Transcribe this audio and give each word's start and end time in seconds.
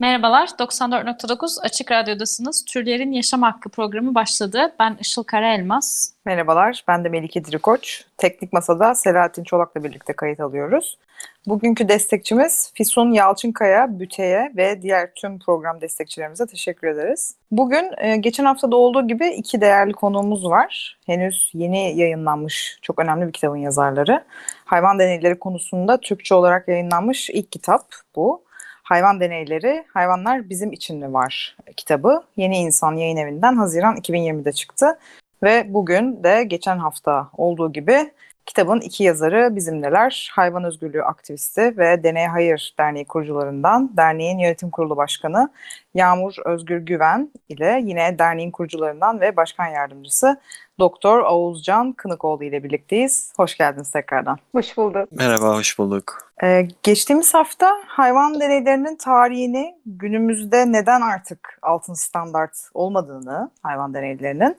Merhabalar, 0.00 0.46
94.9 0.46 1.60
Açık 1.62 1.92
Radyo'dasınız. 1.92 2.64
Türlerin 2.64 3.12
Yaşam 3.12 3.42
Hakkı 3.42 3.68
programı 3.68 4.14
başladı. 4.14 4.74
Ben 4.80 4.96
Işıl 5.00 5.22
Karaelmaz. 5.22 6.14
Merhabalar, 6.24 6.84
ben 6.88 7.04
de 7.04 7.08
Melike 7.08 7.44
Dirikoç. 7.44 8.04
Teknik 8.16 8.52
Masa'da 8.52 8.94
Selahattin 8.94 9.44
Çolak'la 9.44 9.84
birlikte 9.84 10.12
kayıt 10.12 10.40
alıyoruz. 10.40 10.98
Bugünkü 11.46 11.88
destekçimiz 11.88 12.72
Fisun 12.74 13.12
Yalçınkaya, 13.12 14.00
Büte'ye 14.00 14.52
ve 14.56 14.82
diğer 14.82 15.14
tüm 15.14 15.38
program 15.38 15.80
destekçilerimize 15.80 16.46
teşekkür 16.46 16.88
ederiz. 16.88 17.34
Bugün 17.50 17.90
e, 17.98 18.16
geçen 18.16 18.44
haftada 18.44 18.76
olduğu 18.76 19.08
gibi 19.08 19.28
iki 19.28 19.60
değerli 19.60 19.92
konuğumuz 19.92 20.44
var. 20.44 20.98
Henüz 21.06 21.50
yeni 21.54 21.98
yayınlanmış 21.98 22.78
çok 22.82 22.98
önemli 22.98 23.26
bir 23.26 23.32
kitabın 23.32 23.56
yazarları. 23.56 24.24
Hayvan 24.64 24.98
deneyleri 24.98 25.38
konusunda 25.38 26.00
Türkçe 26.00 26.34
olarak 26.34 26.68
yayınlanmış 26.68 27.30
ilk 27.30 27.52
kitap 27.52 27.86
bu. 28.16 28.45
Hayvan 28.86 29.20
Deneyleri, 29.20 29.84
Hayvanlar 29.94 30.48
Bizim 30.48 30.72
İçin 30.72 30.98
mi 30.98 31.12
Var 31.12 31.56
kitabı. 31.76 32.22
Yeni 32.36 32.58
İnsan 32.58 32.92
Yayın 32.96 33.16
Evi'nden 33.16 33.56
Haziran 33.56 33.96
2020'de 33.96 34.52
çıktı. 34.52 34.98
Ve 35.42 35.74
bugün 35.74 36.24
de 36.24 36.44
geçen 36.44 36.78
hafta 36.78 37.28
olduğu 37.36 37.72
gibi 37.72 38.12
kitabın 38.46 38.80
iki 38.80 39.04
yazarı 39.04 39.56
bizimleler. 39.56 40.30
Hayvan 40.34 40.64
özgürlüğü 40.64 41.02
aktivisti 41.02 41.78
ve 41.78 42.02
Deney 42.02 42.26
Hayır 42.26 42.74
Derneği 42.78 43.04
kurucularından 43.04 43.96
derneğin 43.96 44.38
yönetim 44.38 44.70
kurulu 44.70 44.96
başkanı 44.96 45.50
Yağmur 45.94 46.34
Özgür 46.44 46.78
Güven 46.78 47.30
ile 47.48 47.80
yine 47.84 48.18
derneğin 48.18 48.50
kurucularından 48.50 49.20
ve 49.20 49.36
başkan 49.36 49.66
yardımcısı 49.66 50.40
Doktor 50.78 51.18
Oğuzcan 51.18 51.92
Kınıkoğlu 51.92 52.44
ile 52.44 52.64
birlikteyiz. 52.64 53.32
Hoş 53.36 53.56
geldiniz 53.56 53.90
tekrardan. 53.90 54.38
Hoş 54.52 54.76
bulduk. 54.76 55.12
Merhaba, 55.12 55.56
hoş 55.56 55.78
bulduk. 55.78 56.32
Ee, 56.42 56.68
geçtiğimiz 56.82 57.34
hafta 57.34 57.76
hayvan 57.86 58.40
deneylerinin 58.40 58.96
tarihini 58.96 59.74
günümüzde 59.86 60.72
neden 60.72 61.00
artık 61.00 61.58
altın 61.62 61.94
standart 61.94 62.56
olmadığını 62.74 63.50
hayvan 63.62 63.94
deneylerinin 63.94 64.56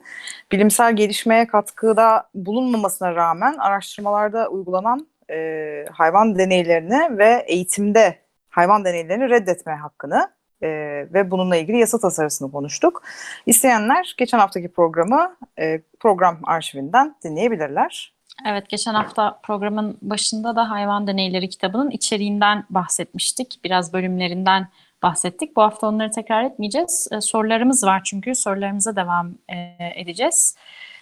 bilimsel 0.52 0.96
gelişmeye 0.96 1.46
katkıda 1.46 2.28
bulunmamasına 2.34 3.14
rağmen 3.14 3.54
araştırmalarda 3.58 4.48
uygulanan 4.48 5.06
e, 5.30 5.84
hayvan 5.92 6.38
deneylerini 6.38 7.18
ve 7.18 7.44
eğitimde 7.46 8.18
hayvan 8.48 8.84
deneylerini 8.84 9.30
reddetme 9.30 9.72
hakkını 9.72 10.30
e, 10.62 10.68
ve 11.14 11.30
bununla 11.30 11.56
ilgili 11.56 11.78
yasa 11.78 11.98
tasarısını 11.98 12.52
konuştuk. 12.52 13.02
İsteyenler 13.46 14.14
geçen 14.18 14.38
haftaki 14.38 14.72
programı 14.72 15.36
e, 15.58 15.80
program 16.00 16.38
arşivinden 16.44 17.14
dinleyebilirler. 17.24 18.12
Evet, 18.46 18.68
geçen 18.68 18.94
hafta 18.94 19.40
programın 19.42 19.98
başında 20.02 20.56
da 20.56 20.70
Hayvan 20.70 21.06
Deneyleri 21.06 21.48
kitabının 21.48 21.90
içeriğinden 21.90 22.64
bahsetmiştik. 22.70 23.60
Biraz 23.64 23.92
bölümlerinden 23.92 24.68
bahsettik. 25.02 25.56
Bu 25.56 25.62
hafta 25.62 25.86
onları 25.86 26.10
tekrar 26.10 26.44
etmeyeceğiz. 26.44 27.08
Ee, 27.12 27.20
sorularımız 27.20 27.84
var 27.84 28.00
çünkü 28.04 28.34
sorularımıza 28.34 28.96
devam 28.96 29.34
e, 29.48 29.56
edeceğiz. 29.94 30.56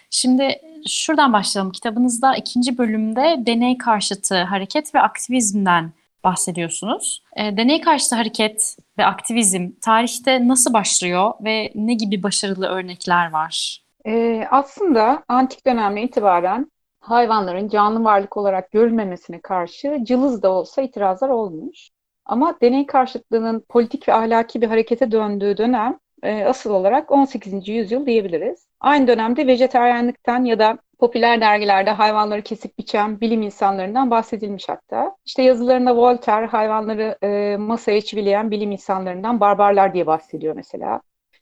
Şimdi 0.09 0.61
şuradan 0.87 1.33
başlayalım. 1.33 1.71
Kitabınızda 1.71 2.35
ikinci 2.35 2.77
bölümde 2.77 3.35
deney 3.39 3.77
karşıtı 3.77 4.43
hareket 4.43 4.95
ve 4.95 5.01
aktivizmden 5.01 5.91
bahsediyorsunuz. 6.27 7.23
E, 7.35 7.57
deney 7.57 7.81
karşıtı 7.81 8.15
hareket 8.15 8.77
ve 8.97 9.05
aktivizm 9.05 9.69
tarihte 9.81 10.47
nasıl 10.47 10.73
başlıyor 10.73 11.31
ve 11.41 11.71
ne 11.75 11.93
gibi 11.93 12.23
başarılı 12.23 12.67
örnekler 12.67 13.31
var? 13.31 13.83
Ee, 14.05 14.47
aslında 14.51 15.23
antik 15.27 15.67
dönemden 15.67 16.01
itibaren 16.01 16.71
hayvanların 16.99 17.69
canlı 17.69 18.03
varlık 18.03 18.37
olarak 18.37 18.71
görülmemesine 18.71 19.41
karşı 19.41 19.99
cılız 20.03 20.43
da 20.43 20.51
olsa 20.51 20.81
itirazlar 20.81 21.29
olmuş. 21.29 21.89
Ama 22.25 22.57
deney 22.61 22.85
karşıtlığının 22.85 23.59
politik 23.69 24.07
ve 24.09 24.13
ahlaki 24.13 24.61
bir 24.61 24.67
harekete 24.67 25.11
döndüğü 25.11 25.57
dönem 25.57 25.99
e, 26.23 26.45
asıl 26.45 26.71
olarak 26.71 27.11
18. 27.11 27.67
yüzyıl 27.67 28.05
diyebiliriz. 28.05 28.67
Aynı 28.79 29.07
dönemde 29.07 29.47
vejeteryenlikten 29.47 30.43
ya 30.43 30.59
da 30.59 30.77
popüler 30.99 31.41
dergilerde 31.41 31.91
hayvanları 31.91 32.41
kesip 32.41 32.77
biçen 32.77 33.21
bilim 33.21 33.41
insanlarından 33.41 34.11
bahsedilmiş 34.11 34.69
hatta. 34.69 35.15
İşte 35.25 35.43
yazılarında 35.43 35.95
Voltaire 35.97 36.45
hayvanları 36.45 37.17
e, 37.23 37.57
masaya 37.57 38.01
çivileyen 38.01 38.51
bilim 38.51 38.71
insanlarından 38.71 39.39
barbarlar 39.39 39.93
diye 39.93 40.07
bahsediyor 40.07 40.55
mesela. 40.55 41.01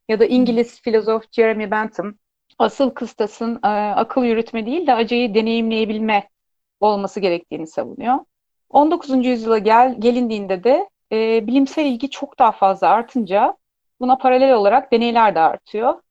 Ya 0.10 0.20
da 0.20 0.26
İngiliz 0.26 0.82
filozof 0.82 1.24
Jeremy 1.32 1.72
Bentham 1.72 2.14
asıl 2.60 2.90
kıstasın 2.90 3.60
e, 3.64 3.68
akıl 3.68 4.24
yürütme 4.24 4.66
değil 4.66 4.88
de 4.88 4.94
acıyı 4.94 5.36
deneyimleyebilme 5.36 6.30
olması 6.80 7.20
gerektiğini 7.20 7.68
savunuyor. 7.68 8.20
19. 8.70 9.30
yüzyıla 9.30 9.58
gel, 9.58 9.96
gelindiğinde 10.00 10.64
de 10.64 10.90
e, 11.12 11.48
bilimsel 11.48 11.86
ilgi 11.86 12.10
çok 12.10 12.40
daha 12.40 12.52
fazla 12.52 12.88
artınca 12.90 13.58
buna 14.00 14.18
paralel 14.18 14.54
olarak 14.54 14.92
deneyler 14.92 15.36
de 15.36 15.40
artıyor. 15.40 16.02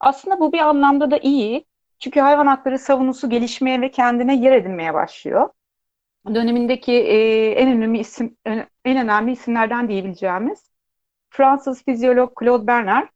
Aslında 0.00 0.40
bu 0.40 0.52
bir 0.52 0.58
anlamda 0.58 1.10
da 1.10 1.18
iyi. 1.18 1.64
Çünkü 1.98 2.20
hayvan 2.20 2.46
hakları 2.46 2.78
savunusu 2.78 3.30
gelişmeye 3.30 3.80
ve 3.80 3.90
kendine 3.90 4.36
yer 4.36 4.52
edinmeye 4.52 4.94
başlıyor. 4.94 5.48
Dönemindeki 6.34 6.92
e, 6.92 7.50
en 7.50 7.68
önemli 7.68 7.98
isim 7.98 8.36
en 8.44 8.66
önemli 8.84 9.32
isimlerden 9.32 9.88
diyebileceğimiz 9.88 10.70
Fransız 11.30 11.84
fizyolog 11.84 12.40
Claude 12.40 12.66
Bernard 12.66 13.08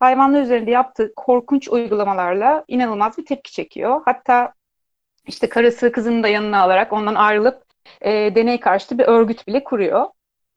hayvanlar 0.00 0.42
üzerinde 0.42 0.70
yaptığı 0.70 1.12
korkunç 1.16 1.68
uygulamalarla 1.68 2.64
inanılmaz 2.68 3.18
bir 3.18 3.26
tepki 3.26 3.52
çekiyor. 3.52 4.02
Hatta 4.04 4.52
işte 5.26 5.48
karısı 5.48 5.92
kızını 5.92 6.22
da 6.22 6.28
yanına 6.28 6.62
alarak 6.62 6.92
ondan 6.92 7.14
ayrılıp 7.14 7.62
e, 8.00 8.10
deney 8.10 8.60
karşıtı 8.60 8.98
bir 8.98 9.04
örgüt 9.04 9.46
bile 9.46 9.64
kuruyor. 9.64 10.06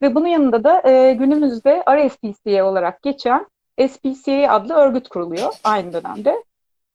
Ve 0.02 0.14
bunun 0.14 0.26
yanında 0.26 0.64
da 0.64 0.90
e, 0.90 1.12
günümüzde 1.14 1.82
RSPCA 1.90 2.64
olarak 2.64 3.02
geçen 3.02 3.46
SPCA 3.88 4.52
adlı 4.52 4.74
örgüt 4.74 5.08
kuruluyor 5.08 5.52
aynı 5.64 5.92
dönemde. 5.92 6.44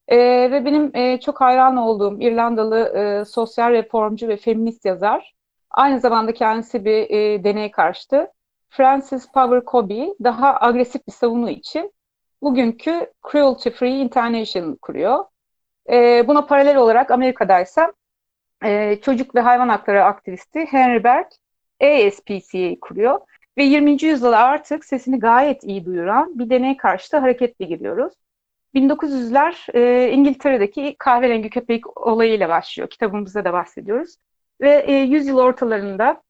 E, 0.08 0.18
ve 0.52 0.66
benim 0.66 0.96
e, 0.96 1.20
çok 1.20 1.42
hayran 1.42 1.78
olduğum 1.78 2.22
İrlandalı 2.22 2.80
e, 2.98 3.26
sosyal 3.26 3.72
reformcu 3.72 4.28
ve 4.28 4.38
feminist 4.38 4.86
yazar, 4.86 5.36
aynı 5.72 6.00
zamanda 6.00 6.34
kendisi 6.34 6.86
bir 6.86 7.10
e, 7.10 7.44
deney 7.44 7.72
karşıtı. 7.72 8.32
Francis 8.70 9.32
Power 9.32 9.62
Cobby 9.72 10.04
daha 10.24 10.58
agresif 10.62 11.08
bir 11.08 11.12
savunu 11.12 11.50
için 11.50 11.94
bugünkü 12.42 13.14
Cruelty 13.32 13.70
Free 13.70 13.98
International 14.00 14.76
kuruyor. 14.82 15.26
E, 15.90 16.28
buna 16.28 16.46
paralel 16.46 16.78
olarak 16.78 17.12
Amerika'daysa 17.12 17.94
e, 18.66 19.02
çocuk 19.02 19.36
ve 19.36 19.40
hayvan 19.40 19.70
hakları 19.70 20.04
aktivisti 20.04 20.66
Henry 20.66 21.04
Berg 21.04 21.28
ASPCA'yı 21.82 22.80
kuruyor. 22.80 23.20
Ve 23.58 23.64
20. 23.64 24.04
yüzyıla 24.04 24.38
artık 24.44 24.86
sesini 24.86 25.20
gayet 25.20 25.64
iyi 25.64 25.86
duyuran 25.86 26.40
bir 26.40 26.50
deney 26.50 26.78
karşıtı 26.78 27.18
hareketle 27.18 27.66
giriyoruz. 27.66 28.14
1900'ler 28.78 29.68
e, 29.74 30.12
İngiltere'deki 30.12 30.96
kahverengi 31.00 31.50
köpek 31.50 31.98
olayıyla 32.08 32.50
başlıyor. 32.50 32.90
Kitabımızda 32.90 33.46
da 33.46 33.54
bahsediyoruz. 33.54 34.16
Ve 34.62 34.84
e, 34.88 34.94
yüzyıl 34.94 35.38
ortalarında 35.38 36.22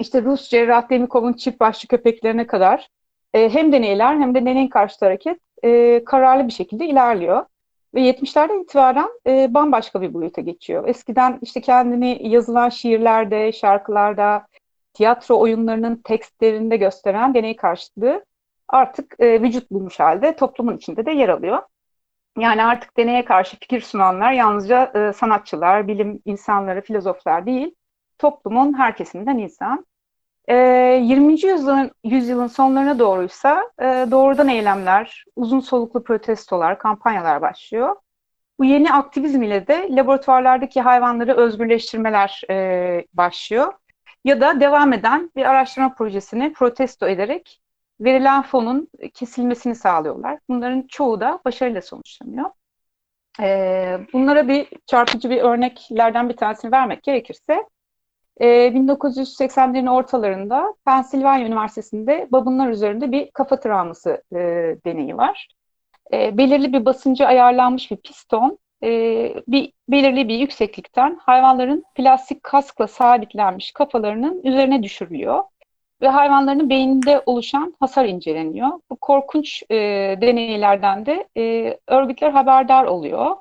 işte 0.00 0.22
Rus 0.22 0.48
cerrah 0.48 0.90
Demikov'un 0.90 1.32
çift 1.32 1.60
başlı 1.60 1.88
köpeklerine 1.88 2.46
kadar 2.46 2.88
e, 3.34 3.48
hem 3.48 3.72
deneyler 3.72 4.14
hem 4.14 4.34
de 4.34 4.46
deney 4.46 4.68
karşıtı 4.68 5.04
hareket 5.04 5.38
e, 5.64 6.04
kararlı 6.04 6.46
bir 6.46 6.52
şekilde 6.52 6.86
ilerliyor. 6.86 7.46
Ve 7.94 8.00
70'lerden 8.00 8.62
itibaren 8.62 9.08
e, 9.26 9.54
bambaşka 9.54 10.00
bir 10.02 10.14
boyuta 10.14 10.40
geçiyor. 10.40 10.88
Eskiden 10.88 11.38
işte 11.42 11.60
kendini 11.60 12.28
yazılan 12.28 12.68
şiirlerde, 12.68 13.52
şarkılarda, 13.52 14.46
tiyatro 14.94 15.38
oyunlarının 15.38 15.96
tekstlerinde 16.04 16.76
gösteren 16.76 17.34
deney 17.34 17.56
karşıtlığı 17.56 18.24
artık 18.68 19.14
e, 19.18 19.42
vücut 19.42 19.70
bulmuş 19.70 20.00
halde 20.00 20.36
toplumun 20.36 20.76
içinde 20.76 21.06
de 21.06 21.10
yer 21.10 21.28
alıyor. 21.28 21.62
Yani 22.36 22.64
artık 22.64 22.96
deneye 22.96 23.24
karşı 23.24 23.58
fikir 23.58 23.80
sunanlar 23.80 24.32
yalnızca 24.32 24.92
e, 24.94 25.12
sanatçılar, 25.12 25.88
bilim 25.88 26.22
insanları, 26.24 26.80
filozoflar 26.80 27.46
değil, 27.46 27.74
toplumun 28.18 28.78
her 28.78 28.96
kesiminden 28.96 29.38
insan. 29.38 29.86
E, 30.48 30.54
20. 31.02 31.32
yüzyılın, 31.32 31.90
yüzyılın 32.04 32.46
sonlarına 32.46 32.98
doğruysa 32.98 33.70
e, 33.80 33.84
doğrudan 33.84 34.48
eylemler, 34.48 35.24
uzun 35.36 35.60
soluklu 35.60 36.04
protestolar, 36.04 36.78
kampanyalar 36.78 37.42
başlıyor. 37.42 37.96
Bu 38.58 38.64
yeni 38.64 38.92
aktivizm 38.92 39.42
ile 39.42 39.66
de 39.66 39.88
laboratuvarlardaki 39.90 40.80
hayvanları 40.80 41.36
özgürleştirmeler 41.36 42.42
e, 42.50 43.06
başlıyor. 43.14 43.72
Ya 44.24 44.40
da 44.40 44.60
devam 44.60 44.92
eden 44.92 45.30
bir 45.36 45.44
araştırma 45.44 45.94
projesini 45.94 46.52
protesto 46.52 47.08
ederek 47.08 47.60
verilen 48.00 48.42
fonun 48.42 48.88
kesilmesini 49.14 49.74
sağlıyorlar. 49.74 50.38
Bunların 50.48 50.82
çoğu 50.88 51.20
da 51.20 51.40
başarıyla 51.44 51.82
sonuçlanıyor. 51.82 52.50
E, 53.40 53.98
bunlara 54.12 54.48
bir 54.48 54.68
çarpıcı 54.86 55.30
bir 55.30 55.42
örneklerden 55.42 56.28
bir 56.28 56.36
tanesini 56.36 56.72
vermek 56.72 57.02
gerekirse, 57.02 57.64
e, 58.40 58.74
1980'lerin 58.74 59.90
ortalarında 59.90 60.74
Pensilvanya 60.84 61.46
Üniversitesi'nde 61.46 62.28
babunlar 62.32 62.68
üzerinde 62.68 63.12
bir 63.12 63.30
kafa 63.30 63.60
travması 63.60 64.22
e, 64.32 64.38
deneyi 64.86 65.16
var. 65.16 65.48
E, 66.12 66.38
belirli 66.38 66.72
bir 66.72 66.84
basıncı 66.84 67.26
ayarlanmış 67.26 67.90
bir 67.90 67.96
piston 67.96 68.58
e, 68.82 68.88
bir 69.48 69.72
belirli 69.88 70.28
bir 70.28 70.38
yükseklikten 70.38 71.18
hayvanların 71.22 71.84
plastik 71.94 72.42
kaskla 72.42 72.88
sabitlenmiş 72.88 73.72
kafalarının 73.72 74.42
üzerine 74.44 74.82
düşürülüyor 74.82 75.42
ve 76.02 76.08
hayvanların 76.08 76.70
beyninde 76.70 77.22
oluşan 77.26 77.74
hasar 77.80 78.04
inceleniyor. 78.04 78.68
Bu 78.90 78.96
korkunç 78.96 79.62
e, 79.70 79.76
deneylerden 80.20 81.06
de 81.06 81.28
e, 81.36 81.76
örgütler 81.86 82.30
haberdar 82.30 82.84
oluyor. 82.84 83.36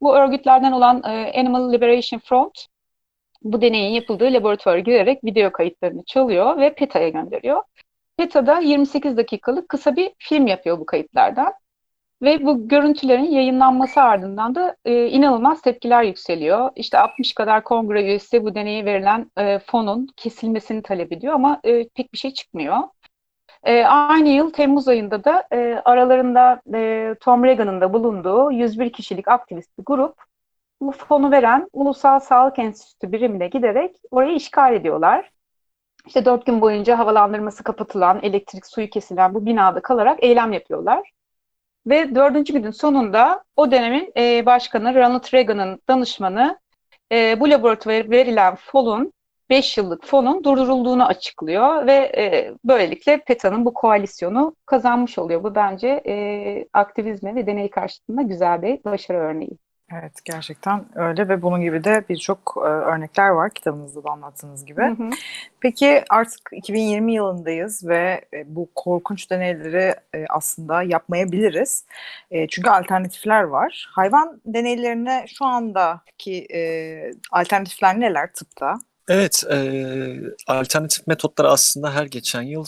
Bu 0.00 0.16
örgütlerden 0.16 0.72
olan 0.72 1.02
e, 1.04 1.40
Animal 1.40 1.72
Liberation 1.72 2.20
Front 2.20 2.66
bu 3.42 3.60
deneyin 3.60 3.94
yapıldığı 3.94 4.32
laboratuvara 4.32 4.78
girerek 4.78 5.24
video 5.24 5.52
kayıtlarını 5.52 6.04
çalıyor 6.04 6.58
ve 6.58 6.74
PETA'ya 6.74 7.08
gönderiyor. 7.08 7.62
PETA'da 8.16 8.58
28 8.58 9.16
dakikalık 9.16 9.68
kısa 9.68 9.96
bir 9.96 10.12
film 10.18 10.46
yapıyor 10.46 10.80
bu 10.80 10.86
kayıtlardan. 10.86 11.52
Ve 12.22 12.46
bu 12.46 12.68
görüntülerin 12.68 13.30
yayınlanması 13.30 14.00
ardından 14.02 14.54
da 14.54 14.76
e, 14.84 15.06
inanılmaz 15.06 15.62
tepkiler 15.62 16.02
yükseliyor. 16.02 16.70
İşte 16.76 16.98
60 16.98 17.34
kadar 17.34 17.64
kongre 17.64 18.02
üyesi 18.02 18.44
bu 18.44 18.54
deneye 18.54 18.84
verilen 18.84 19.30
e, 19.38 19.58
fonun 19.58 20.08
kesilmesini 20.16 20.82
talep 20.82 21.12
ediyor 21.12 21.34
ama 21.34 21.60
e, 21.64 21.88
pek 21.88 22.12
bir 22.12 22.18
şey 22.18 22.34
çıkmıyor. 22.34 22.78
E, 23.64 23.84
aynı 23.84 24.28
yıl 24.28 24.52
Temmuz 24.52 24.88
ayında 24.88 25.24
da 25.24 25.44
e, 25.52 25.82
aralarında 25.84 26.60
e, 26.74 27.14
Tom 27.20 27.44
Reagan'ın 27.44 27.80
da 27.80 27.92
bulunduğu 27.92 28.52
101 28.52 28.92
kişilik 28.92 29.28
aktivist 29.28 29.78
bir 29.78 29.84
grup 29.84 30.14
bu 30.80 30.92
fonu 30.92 31.30
veren 31.30 31.68
Ulusal 31.72 32.20
Sağlık 32.20 32.58
Enstitüsü 32.58 33.12
birimine 33.12 33.48
giderek 33.48 33.96
orayı 34.10 34.34
işgal 34.36 34.74
ediyorlar. 34.74 35.30
İşte 36.06 36.24
dört 36.24 36.46
gün 36.46 36.60
boyunca 36.60 36.98
havalandırması 36.98 37.64
kapatılan, 37.64 38.20
elektrik 38.22 38.66
suyu 38.66 38.90
kesilen 38.90 39.34
bu 39.34 39.46
binada 39.46 39.82
kalarak 39.82 40.24
eylem 40.24 40.52
yapıyorlar. 40.52 41.15
Ve 41.86 42.14
dördüncü 42.14 42.52
günün 42.52 42.70
sonunda 42.70 43.44
o 43.56 43.70
dönemin 43.70 44.12
e, 44.16 44.46
başkanı 44.46 44.94
Ronald 44.94 45.34
Reagan'ın 45.34 45.80
danışmanı 45.88 46.58
e, 47.12 47.40
bu 47.40 47.50
laboratuvara 47.50 48.10
verilen 48.10 48.54
fonun 48.54 49.12
5 49.50 49.78
yıllık 49.78 50.06
fonun 50.06 50.44
durdurulduğunu 50.44 51.06
açıklıyor 51.06 51.86
ve 51.86 51.92
e, 51.92 52.54
böylelikle 52.64 53.24
PETA'nın 53.24 53.64
bu 53.64 53.74
koalisyonu 53.74 54.56
kazanmış 54.66 55.18
oluyor. 55.18 55.44
Bu 55.44 55.54
bence 55.54 56.02
e, 56.06 56.66
aktivizme 56.72 57.34
ve 57.34 57.46
deney 57.46 57.70
karşısında 57.70 58.22
güzel 58.22 58.62
bir 58.62 58.84
başarı 58.84 59.18
örneği. 59.18 59.58
Evet 59.92 60.12
gerçekten 60.24 60.86
öyle 60.94 61.28
ve 61.28 61.42
bunun 61.42 61.60
gibi 61.60 61.84
de 61.84 62.04
birçok 62.08 62.54
e, 62.56 62.60
örnekler 62.68 63.28
var 63.28 63.50
kitabınızda 63.50 64.04
da 64.04 64.10
anlattığınız 64.10 64.64
gibi. 64.64 64.82
Hı 64.82 64.90
hı. 64.90 65.10
Peki 65.60 66.04
artık 66.10 66.40
2020 66.52 67.14
yılındayız 67.14 67.86
ve 67.88 68.24
e, 68.34 68.54
bu 68.56 68.68
korkunç 68.74 69.30
deneyleri 69.30 69.94
e, 70.14 70.24
aslında 70.28 70.82
yapmayabiliriz. 70.82 71.84
E, 72.30 72.48
çünkü 72.48 72.70
alternatifler 72.70 73.42
var. 73.42 73.88
Hayvan 73.90 74.40
deneylerine 74.46 75.24
şu 75.38 75.44
andaki 75.44 76.46
e, 76.54 76.60
alternatifler 77.32 78.00
neler 78.00 78.32
tıpta? 78.32 78.74
Evet, 79.08 79.44
e, 79.50 79.58
alternatif 80.46 81.06
metotlar 81.06 81.44
aslında 81.44 81.94
her 81.94 82.06
geçen 82.06 82.42
yıl 82.42 82.66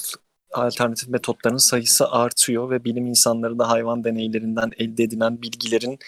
alternatif 0.52 1.08
metotların 1.08 1.56
sayısı 1.56 2.10
artıyor 2.10 2.70
ve 2.70 2.84
bilim 2.84 3.06
insanları 3.06 3.58
da 3.58 3.70
hayvan 3.70 4.04
deneylerinden 4.04 4.70
elde 4.78 5.02
edilen 5.02 5.42
bilgilerin 5.42 5.98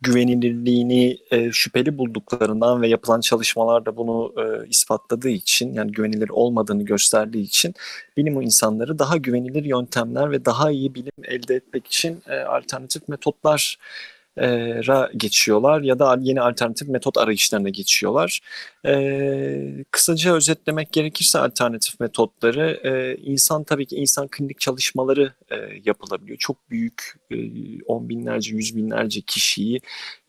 güvenilirliğini 0.00 1.18
e, 1.30 1.52
şüpheli 1.52 1.98
bulduklarından 1.98 2.82
ve 2.82 2.88
yapılan 2.88 3.20
çalışmalar 3.20 3.86
da 3.86 3.96
bunu 3.96 4.34
e, 4.38 4.68
ispatladığı 4.68 5.28
için 5.28 5.74
yani 5.74 5.92
güvenilir 5.92 6.28
olmadığını 6.28 6.82
gösterdiği 6.82 7.42
için 7.42 7.74
bilim 8.16 8.40
insanları 8.42 8.98
daha 8.98 9.16
güvenilir 9.16 9.64
yöntemler 9.64 10.30
ve 10.30 10.44
daha 10.44 10.70
iyi 10.70 10.94
bilim 10.94 11.12
elde 11.24 11.54
etmek 11.54 11.86
için 11.86 12.22
e, 12.28 12.38
alternatif 12.40 13.08
metotlar 13.08 13.78
ra 14.86 15.10
geçiyorlar 15.16 15.80
ya 15.82 15.98
da 15.98 16.18
yeni 16.20 16.40
alternatif 16.40 16.88
metot 16.88 17.18
arayışlarına 17.18 17.68
geçiyorlar. 17.68 18.40
Ee, 18.86 19.84
kısaca 19.90 20.34
özetlemek 20.34 20.92
gerekirse 20.92 21.38
alternatif 21.38 22.00
metotları 22.00 22.80
e, 22.84 23.16
insan 23.22 23.64
tabii 23.64 23.86
ki 23.86 23.96
insan 23.96 24.28
klinik 24.28 24.60
çalışmaları 24.60 25.32
e, 25.50 25.56
yapılabiliyor. 25.84 26.38
Çok 26.38 26.70
büyük 26.70 27.14
e, 27.30 27.36
on 27.82 28.08
binlerce, 28.08 28.54
yüz 28.54 28.76
binlerce 28.76 29.20
kişiyi 29.20 29.80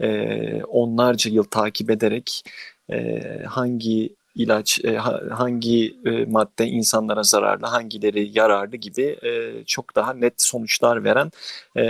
e, 0.02 0.64
onlarca 0.64 1.32
yıl 1.32 1.44
takip 1.44 1.90
ederek 1.90 2.44
e, 2.92 3.22
hangi 3.48 4.16
ilaç, 4.36 4.80
e, 4.86 4.96
hangi 5.32 5.98
e, 6.06 6.26
madde 6.26 6.66
insanlara 6.68 7.24
zararlı, 7.24 7.66
hangileri 7.66 8.38
yararlı 8.38 8.76
gibi 8.76 9.18
e, 9.24 9.64
çok 9.66 9.96
daha 9.96 10.14
net 10.14 10.34
sonuçlar 10.38 11.04
veren 11.04 11.32
e, 11.78 11.84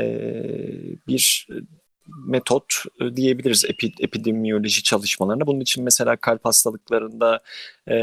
bir 1.08 1.48
metot 2.25 2.74
e, 3.01 3.15
diyebiliriz 3.15 3.65
epidemiyoloji 4.00 4.83
çalışmalarına. 4.83 5.48
Bunun 5.48 5.59
için 5.59 5.83
mesela 5.83 6.15
kalp 6.15 6.45
hastalıklarında 6.45 7.42
e, 7.88 7.95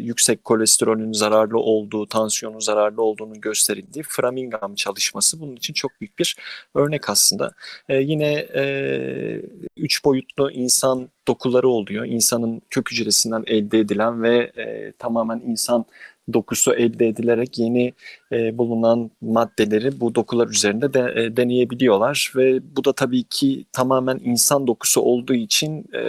yüksek 0.00 0.44
kolesterolün 0.44 1.12
zararlı 1.12 1.58
olduğu, 1.58 2.06
tansiyonun 2.06 2.60
zararlı 2.60 3.02
olduğunu 3.02 3.40
gösterildiği 3.40 4.04
Framingham 4.08 4.74
çalışması 4.74 5.40
bunun 5.40 5.56
için 5.56 5.74
çok 5.74 6.00
büyük 6.00 6.18
bir 6.18 6.36
örnek 6.74 7.10
aslında. 7.10 7.52
E, 7.88 7.96
yine 7.96 8.32
e, 8.34 9.42
üç 9.76 10.04
boyutlu 10.04 10.50
insan 10.50 11.08
dokuları 11.28 11.68
oluyor. 11.68 12.04
İnsanın 12.04 12.62
kök 12.70 12.90
hücresinden 12.90 13.44
elde 13.46 13.78
edilen 13.78 14.22
ve 14.22 14.52
e, 14.56 14.92
tamamen 14.92 15.42
insan 15.46 15.84
dokusu 16.32 16.74
elde 16.74 17.08
edilerek 17.08 17.58
yeni 17.58 17.92
e, 18.32 18.58
bulunan 18.58 19.10
maddeleri 19.20 20.00
bu 20.00 20.14
dokular 20.14 20.48
üzerinde 20.48 20.94
de, 20.94 21.14
e, 21.16 21.36
deneyebiliyorlar 21.36 22.32
ve 22.36 22.76
bu 22.76 22.84
da 22.84 22.92
tabii 22.92 23.24
ki 23.24 23.64
tamamen 23.72 24.20
insan 24.24 24.66
dokusu 24.66 25.00
olduğu 25.00 25.34
için 25.34 25.86
e, 25.94 26.00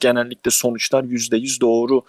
genellikle 0.00 0.50
sonuçlar 0.50 1.04
yüzde 1.04 1.36
yüz 1.36 1.60
doğru 1.60 2.02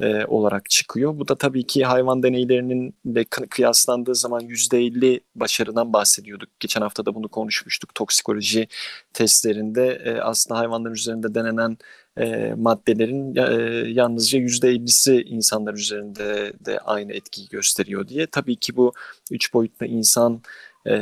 e, 0.00 0.24
olarak 0.24 0.70
çıkıyor. 0.70 1.18
Bu 1.18 1.28
da 1.28 1.34
tabii 1.38 1.66
ki 1.66 1.84
hayvan 1.84 2.22
deneylerinin 2.22 2.94
de 3.04 3.24
kıyaslandığı 3.24 4.14
zaman 4.14 4.40
yüzde 4.40 4.78
elli 4.78 5.20
başarıdan 5.34 5.92
bahsediyorduk. 5.92 6.48
Geçen 6.60 6.80
hafta 6.80 7.06
da 7.06 7.14
bunu 7.14 7.28
konuşmuştuk. 7.28 7.94
Toksikoloji 7.94 8.68
testlerinde 9.12 10.02
e, 10.04 10.20
aslında 10.20 10.60
hayvanlar 10.60 10.90
üzerinde 10.90 11.34
denenen 11.34 11.78
e, 12.18 12.54
maddelerin 12.56 13.36
e, 13.36 13.88
yalnızca 13.90 14.38
yüzde 14.38 14.68
ellisi 14.68 15.22
insanlar 15.22 15.74
üzerinde 15.74 16.52
de 16.66 16.78
aynı 16.78 17.12
etkiyi 17.12 17.48
gösteriyor 17.48 18.08
diye. 18.08 18.26
Tabii 18.26 18.56
ki 18.56 18.76
bu 18.76 18.92
üç 19.30 19.54
boyutlu 19.54 19.86
insan 19.86 20.42
e, 20.86 20.94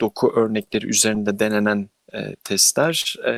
doku 0.00 0.32
örnekleri 0.36 0.86
üzerinde 0.86 1.38
denenen 1.38 1.88
e, 2.14 2.36
testler 2.44 3.16
e, 3.24 3.32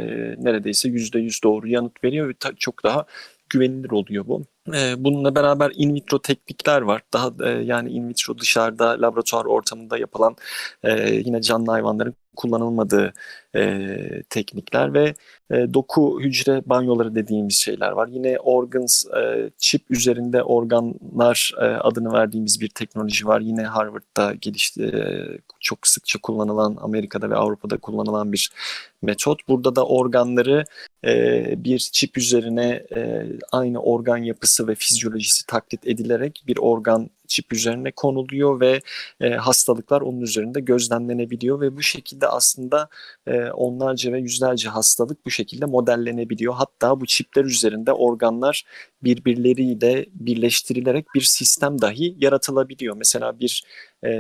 neredeyse 0.45 0.89
yüzde 0.89 1.19
yüz 1.19 1.43
doğru 1.45 1.69
yanıt 1.69 2.05
veriyor 2.05 2.29
ve 2.29 2.35
ta, 2.35 2.51
çok 2.59 2.85
daha 2.85 3.07
güvenilir 3.51 3.91
oluyor 3.91 4.27
bu. 4.27 4.45
E, 4.75 5.05
bununla 5.05 5.35
beraber 5.35 5.73
in 5.75 5.95
vitro 5.95 6.23
teknikler 6.23 6.83
var. 6.83 7.03
Daha 7.13 7.31
e, 7.45 7.49
yani 7.49 7.91
in 7.91 8.09
vitro 8.09 8.39
dışarıda 8.39 9.03
laboratuvar 9.03 9.45
ortamında 9.45 9.99
yapılan 9.99 10.37
e, 10.83 11.15
yine 11.15 11.43
canlı 11.43 11.71
hayvanların 11.71 12.15
kullanılmadığı 12.37 13.13
e, 13.57 13.97
teknikler 14.31 14.95
ve 14.95 15.15
e, 15.51 15.75
doku 15.75 16.21
hücre 16.21 16.63
banyoları 16.67 17.15
dediğimiz 17.15 17.55
şeyler 17.55 17.91
var. 17.91 18.09
Yine 18.09 18.39
organs 18.39 19.07
e, 19.07 19.51
çip 19.59 19.91
üzerinde 19.91 20.43
organlar 20.43 21.53
e, 21.61 21.65
adını 21.65 22.13
verdiğimiz 22.13 22.61
bir 22.61 22.69
teknoloji 22.69 23.27
var. 23.27 23.41
Yine 23.41 23.63
Harvard'da 23.63 24.35
gelişti 24.35 24.83
e, 24.85 25.01
çok 25.61 25.87
sıkça 25.87 26.19
kullanılan 26.23 26.77
Amerika'da 26.81 27.31
ve 27.31 27.37
Avrupa'da 27.37 27.77
kullanılan 27.77 28.33
bir 28.33 28.51
metot. 29.03 29.49
Burada 29.49 29.77
da 29.77 29.87
organları 29.87 30.65
e, 31.05 31.45
bir 31.65 31.79
çip 31.79 32.19
üzerine 32.19 32.87
e, 32.97 33.27
aynı 33.53 33.83
organ 33.83 34.17
yapısı 34.17 34.69
ve 34.69 34.75
fizyolojisi 34.75 35.47
taklit 35.47 35.87
edilerek 35.87 36.45
bir 36.47 36.59
organ 36.59 37.11
çip 37.31 37.53
üzerine 37.53 37.93
konuluyor 37.93 38.61
ve 38.61 38.81
e, 39.21 39.31
hastalıklar 39.31 40.01
onun 40.01 40.21
üzerinde 40.21 40.61
gözlemlenebiliyor 40.61 41.61
ve 41.61 41.77
bu 41.77 41.83
şekilde 41.83 42.27
aslında 42.29 42.89
e, 43.27 43.51
onlarca 43.51 44.13
ve 44.13 44.21
yüzlerce 44.21 44.69
hastalık 44.69 45.27
bu 45.27 45.31
şekilde 45.31 45.65
modellenebiliyor. 45.67 46.55
Hatta 46.55 47.01
bu 47.01 47.07
çipler 47.07 47.45
üzerinde 47.45 47.93
organlar 47.93 48.65
birbirleriyle 49.03 50.07
birleştirilerek 50.13 51.07
bir 51.15 51.21
sistem 51.21 51.81
dahi 51.81 52.17
yaratılabiliyor. 52.19 52.97
Mesela 52.97 53.41
bir 53.41 53.65
e, 54.05 54.11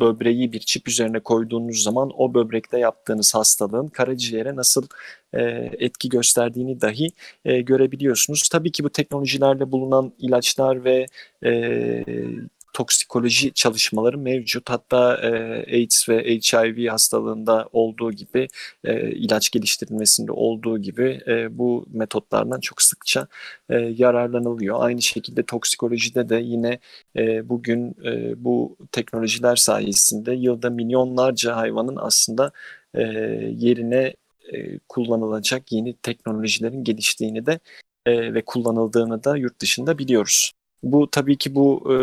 böbreği 0.00 0.52
bir 0.52 0.60
çip 0.60 0.88
üzerine 0.88 1.20
koyduğunuz 1.20 1.82
zaman 1.82 2.10
o 2.16 2.34
böbrekte 2.34 2.78
yaptığınız 2.78 3.34
hastalığın 3.34 3.88
karaciğere 3.88 4.56
nasıl 4.56 4.86
e, 5.32 5.40
etki 5.78 6.08
gösterdiğini 6.08 6.80
dahi 6.80 7.08
e, 7.44 7.60
görebiliyorsunuz. 7.60 8.48
Tabii 8.48 8.72
ki 8.72 8.84
bu 8.84 8.90
teknolojilerle 8.90 9.72
bulunan 9.72 10.12
ilaçlar 10.18 10.84
ve 10.84 11.06
e, 11.44 12.04
toksikoloji 12.76 13.52
çalışmaları 13.52 14.18
mevcut. 14.18 14.70
Hatta 14.70 15.16
e, 15.16 15.28
AIDS 15.76 16.08
ve 16.08 16.24
HIV 16.24 16.88
hastalığında 16.88 17.68
olduğu 17.72 18.12
gibi 18.12 18.48
e, 18.84 19.10
ilaç 19.10 19.50
geliştirilmesinde 19.50 20.32
olduğu 20.32 20.78
gibi 20.78 21.20
e, 21.26 21.58
bu 21.58 21.86
metotlardan 21.92 22.60
çok 22.60 22.82
sıkça 22.82 23.26
e, 23.70 23.74
yararlanılıyor. 23.76 24.76
Aynı 24.80 25.02
şekilde 25.02 25.42
toksikolojide 25.42 26.28
de 26.28 26.36
yine 26.36 26.78
e, 27.16 27.48
bugün 27.48 27.96
e, 28.04 28.44
bu 28.44 28.76
teknolojiler 28.92 29.56
sayesinde 29.56 30.32
yılda 30.32 30.70
milyonlarca 30.70 31.56
hayvanın 31.56 31.96
aslında 31.96 32.52
e, 32.94 33.02
yerine 33.56 34.14
e, 34.52 34.78
kullanılacak 34.88 35.72
yeni 35.72 35.94
teknolojilerin 35.96 36.84
geliştiğini 36.84 37.46
de 37.46 37.60
e, 38.06 38.34
ve 38.34 38.42
kullanıldığını 38.44 39.24
da 39.24 39.36
yurt 39.36 39.60
dışında 39.60 39.98
biliyoruz. 39.98 40.52
Bu 40.92 41.10
tabii 41.10 41.38
ki 41.38 41.54
bu 41.54 41.92
e, 41.92 41.96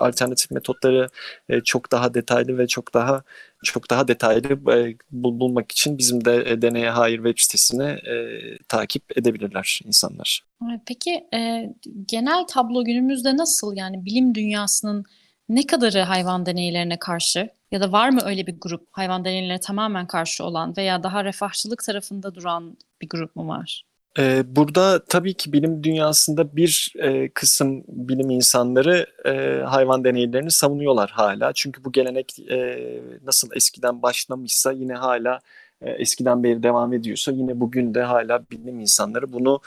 alternatif 0.00 0.50
metotları 0.50 1.08
e, 1.48 1.60
çok 1.60 1.92
daha 1.92 2.14
detaylı 2.14 2.58
ve 2.58 2.66
çok 2.66 2.94
daha 2.94 3.22
çok 3.64 3.90
daha 3.90 4.08
detaylı 4.08 4.72
e, 4.72 4.96
bul, 5.10 5.40
bulmak 5.40 5.72
için 5.72 5.98
bizim 5.98 6.24
de 6.24 6.50
e, 6.50 6.62
Deneye 6.62 6.90
Hayır 6.90 7.16
web 7.16 7.38
sitesine 7.38 7.90
e, 7.90 8.38
takip 8.68 9.18
edebilirler 9.18 9.80
insanlar. 9.84 10.44
Peki 10.86 11.24
e, 11.34 11.70
genel 12.08 12.44
tablo 12.48 12.84
günümüzde 12.84 13.36
nasıl? 13.36 13.76
Yani 13.76 14.04
bilim 14.04 14.34
dünyasının 14.34 15.04
ne 15.48 15.66
kadarı 15.66 16.00
hayvan 16.00 16.46
deneylerine 16.46 16.98
karşı 16.98 17.50
ya 17.70 17.80
da 17.80 17.92
var 17.92 18.08
mı 18.08 18.20
öyle 18.24 18.46
bir 18.46 18.60
grup 18.60 18.88
hayvan 18.92 19.24
deneylerine 19.24 19.60
tamamen 19.60 20.06
karşı 20.06 20.44
olan 20.44 20.76
veya 20.76 21.02
daha 21.02 21.24
refahçılık 21.24 21.84
tarafında 21.84 22.34
duran 22.34 22.76
bir 23.02 23.08
grup 23.08 23.36
mu 23.36 23.48
var? 23.48 23.84
Ee, 24.18 24.42
burada 24.56 25.04
tabii 25.04 25.34
ki 25.34 25.52
bilim 25.52 25.84
dünyasında 25.84 26.56
bir 26.56 26.92
e, 26.98 27.28
kısım 27.28 27.84
bilim 27.88 28.30
insanları 28.30 29.06
e, 29.24 29.62
hayvan 29.66 30.04
deneylerini 30.04 30.50
savunuyorlar 30.50 31.10
hala. 31.10 31.52
Çünkü 31.52 31.84
bu 31.84 31.92
gelenek 31.92 32.38
e, 32.50 32.78
nasıl 33.24 33.48
eskiden 33.56 34.02
başlamışsa 34.02 34.72
yine 34.72 34.94
hala 34.94 35.40
eskiden 35.82 36.42
beri 36.44 36.62
devam 36.62 36.92
ediyorsa 36.92 37.32
yine 37.32 37.60
bugün 37.60 37.94
de 37.94 38.02
hala 38.02 38.50
bilim 38.50 38.80
insanları 38.80 39.32
bunu 39.32 39.60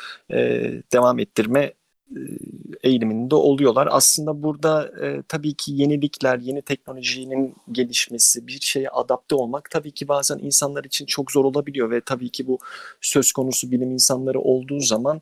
devam 0.94 1.20
ettirme 1.20 1.74
eğiliminde 2.84 3.36
oluyorlar. 3.36 3.88
Aslında 3.92 4.44
burada 4.44 4.92
e, 5.06 5.24
tabii 5.28 5.54
ki 5.54 5.72
yenilikler, 5.74 6.40
yeni 6.40 6.62
teknolojinin 6.62 7.56
gelişmesi, 7.72 8.48
bir 8.48 8.60
şeye 8.62 8.90
adapte 8.90 9.36
olmak 9.36 9.70
tabii 9.72 9.92
ki 9.92 10.08
bazen 10.08 10.38
insanlar 10.38 10.84
için 10.84 11.06
çok 11.06 11.32
zor 11.32 11.46
olabiliyor 11.46 11.92
ve 11.92 12.02
tabii 12.02 12.30
ki 12.30 12.48
bu 12.48 12.60
söz 13.02 13.32
konusu 13.32 13.72
bilim 13.72 13.92
insanları 13.92 14.40
olduğu 14.40 14.80
zaman 14.80 15.22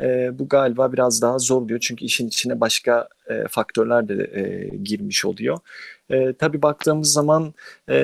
e, 0.00 0.38
bu 0.38 0.48
galiba 0.48 0.92
biraz 0.92 1.22
daha 1.22 1.38
zor 1.38 1.62
oluyor. 1.62 1.80
Çünkü 1.80 2.04
işin 2.04 2.28
içine 2.28 2.60
başka 2.60 3.08
e, 3.30 3.44
faktörler 3.48 4.08
de 4.08 4.14
e, 4.14 4.68
girmiş 4.76 5.24
oluyor. 5.24 5.58
E, 6.10 6.32
tabii 6.32 6.62
baktığımız 6.62 7.12
zaman 7.12 7.54
e, 7.88 7.96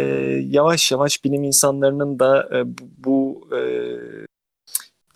yavaş 0.51 0.93
yavaş 0.93 1.25
bilim 1.25 1.45
insanlarının 1.45 2.19
da 2.19 2.49
e, 2.53 2.67
bu, 2.79 2.89
bu 2.99 3.49
e, 3.57 3.61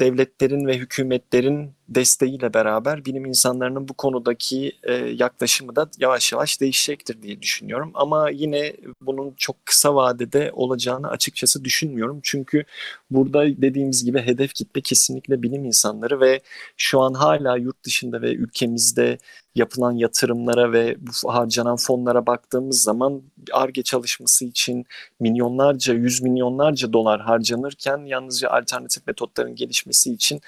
devletlerin 0.02 0.66
ve 0.66 0.78
hükümetlerin 0.78 1.72
desteğiyle 1.88 2.54
beraber 2.54 3.04
bilim 3.04 3.26
insanlarının 3.26 3.88
bu 3.88 3.94
konudaki 3.94 4.72
e, 4.82 4.92
yaklaşımı 4.94 5.76
da 5.76 5.90
yavaş 5.98 6.32
yavaş 6.32 6.60
değişecektir 6.60 7.22
diye 7.22 7.42
düşünüyorum. 7.42 7.90
Ama 7.94 8.30
yine 8.30 8.76
bunun 9.00 9.34
çok 9.36 9.66
kısa 9.66 9.94
vadede 9.94 10.50
olacağını 10.52 11.08
açıkçası 11.10 11.64
düşünmüyorum. 11.64 12.20
Çünkü 12.22 12.64
burada 13.10 13.46
dediğimiz 13.46 14.04
gibi 14.04 14.18
hedef 14.18 14.54
kitle 14.54 14.80
kesinlikle 14.80 15.42
bilim 15.42 15.64
insanları 15.64 16.20
ve 16.20 16.40
şu 16.76 17.00
an 17.00 17.14
hala 17.14 17.56
yurt 17.56 17.84
dışında 17.84 18.22
ve 18.22 18.34
ülkemizde 18.34 19.18
yapılan 19.54 19.92
yatırımlara 19.92 20.72
ve 20.72 20.96
bu 21.00 21.34
harcanan 21.34 21.76
fonlara 21.76 22.26
baktığımız 22.26 22.82
zaman 22.82 23.22
ARGE 23.52 23.82
çalışması 23.82 24.44
için 24.44 24.86
milyonlarca, 25.20 25.94
yüz 25.94 26.22
milyonlarca 26.22 26.92
dolar 26.92 27.20
harcanırken 27.20 27.98
yalnızca 27.98 28.50
alternatif 28.50 29.06
metotların 29.06 29.54
gelişmesi 29.54 30.12
için 30.12 30.40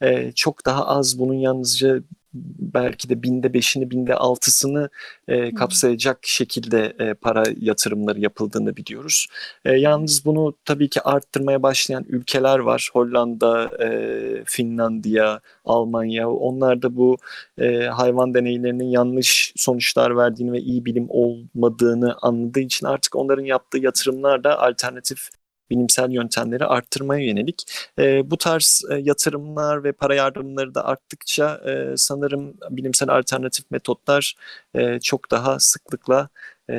e, 0.00 0.32
çok 0.32 0.66
daha 0.66 0.86
az 0.86 1.18
bunun 1.18 1.34
yalnızca 1.34 2.02
belki 2.34 3.08
de 3.08 3.22
binde 3.22 3.54
beşini 3.54 3.90
binde 3.90 4.14
altısını 4.14 4.88
e, 5.28 5.54
kapsayacak 5.54 6.18
şekilde 6.22 6.96
e, 6.98 7.14
para 7.14 7.44
yatırımları 7.60 8.20
yapıldığını 8.20 8.76
biliyoruz. 8.76 9.26
E, 9.64 9.72
yalnız 9.72 10.24
bunu 10.24 10.54
tabii 10.64 10.88
ki 10.88 11.00
arttırmaya 11.02 11.62
başlayan 11.62 12.04
ülkeler 12.08 12.58
var. 12.58 12.90
Hollanda, 12.92 13.70
e, 13.84 14.44
Finlandiya, 14.44 15.40
Almanya. 15.64 16.30
Onlar 16.30 16.82
da 16.82 16.96
bu 16.96 17.16
e, 17.58 17.82
hayvan 17.82 18.34
deneylerinin 18.34 18.90
yanlış 18.90 19.52
sonuçlar 19.56 20.16
verdiğini 20.16 20.52
ve 20.52 20.60
iyi 20.60 20.84
bilim 20.84 21.06
olmadığını 21.08 22.16
anladığı 22.22 22.60
için 22.60 22.86
artık 22.86 23.16
onların 23.16 23.44
yaptığı 23.44 23.78
yatırımlar 23.78 24.44
da 24.44 24.60
alternatif 24.60 25.28
bilimsel 25.72 26.10
yöntemleri 26.10 26.64
arttırmaya 26.64 27.26
yönelik. 27.26 27.64
E, 27.98 28.30
bu 28.30 28.36
tarz 28.36 28.82
e, 28.90 28.94
yatırımlar 28.94 29.84
ve 29.84 29.92
para 29.92 30.14
yardımları 30.14 30.74
da 30.74 30.84
arttıkça 30.84 31.60
e, 31.66 31.96
sanırım 31.96 32.54
bilimsel 32.70 33.08
alternatif 33.08 33.70
metotlar 33.70 34.34
e, 34.74 35.00
çok 35.00 35.30
daha 35.30 35.58
sıklıkla 35.58 36.28
e, 36.70 36.74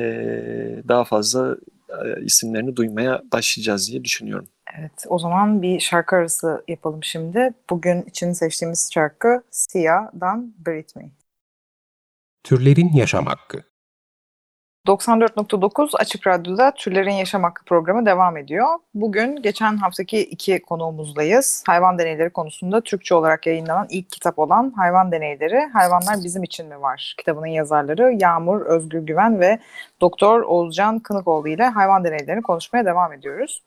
daha 0.88 1.04
fazla 1.04 1.56
e, 1.88 2.24
isimlerini 2.24 2.76
duymaya 2.76 3.22
başlayacağız 3.32 3.90
diye 3.90 4.04
düşünüyorum. 4.04 4.48
Evet, 4.78 5.04
o 5.08 5.18
zaman 5.18 5.62
bir 5.62 5.80
şarkı 5.80 6.16
arası 6.16 6.64
yapalım 6.68 7.04
şimdi. 7.04 7.50
Bugün 7.70 8.02
için 8.02 8.32
seçtiğimiz 8.32 8.90
şarkı 8.94 9.42
Sia'dan 9.50 10.54
Breathe 10.66 11.00
Me. 11.00 11.10
Türlerin 12.44 12.92
Yaşam 12.92 13.26
Hakkı 13.26 13.73
94.9 14.86 15.96
Açık 15.96 16.26
Radyo'da 16.26 16.74
Türlerin 16.74 17.10
Yaşam 17.10 17.42
Hakkı 17.42 17.64
programı 17.64 18.06
devam 18.06 18.36
ediyor. 18.36 18.66
Bugün 18.94 19.42
geçen 19.42 19.76
haftaki 19.76 20.20
iki 20.20 20.62
konuğumuzdayız. 20.62 21.64
Hayvan 21.66 21.98
deneyleri 21.98 22.30
konusunda 22.30 22.80
Türkçe 22.80 23.14
olarak 23.14 23.46
yayınlanan 23.46 23.86
ilk 23.90 24.10
kitap 24.10 24.38
olan 24.38 24.72
Hayvan 24.76 25.12
Deneyleri, 25.12 25.70
Hayvanlar 25.72 26.16
Bizim 26.24 26.42
İçin 26.42 26.66
Mi 26.66 26.80
Var? 26.80 27.14
Kitabının 27.18 27.46
yazarları 27.46 28.16
Yağmur 28.20 28.60
Özgür 28.60 28.98
Güven 28.98 29.40
ve 29.40 29.58
Doktor 30.00 30.42
Oğuzcan 30.42 30.98
Kınıkoğlu 30.98 31.48
ile 31.48 31.64
hayvan 31.64 32.04
deneylerini 32.04 32.42
konuşmaya 32.42 32.84
devam 32.84 33.12
ediyoruz. 33.12 33.62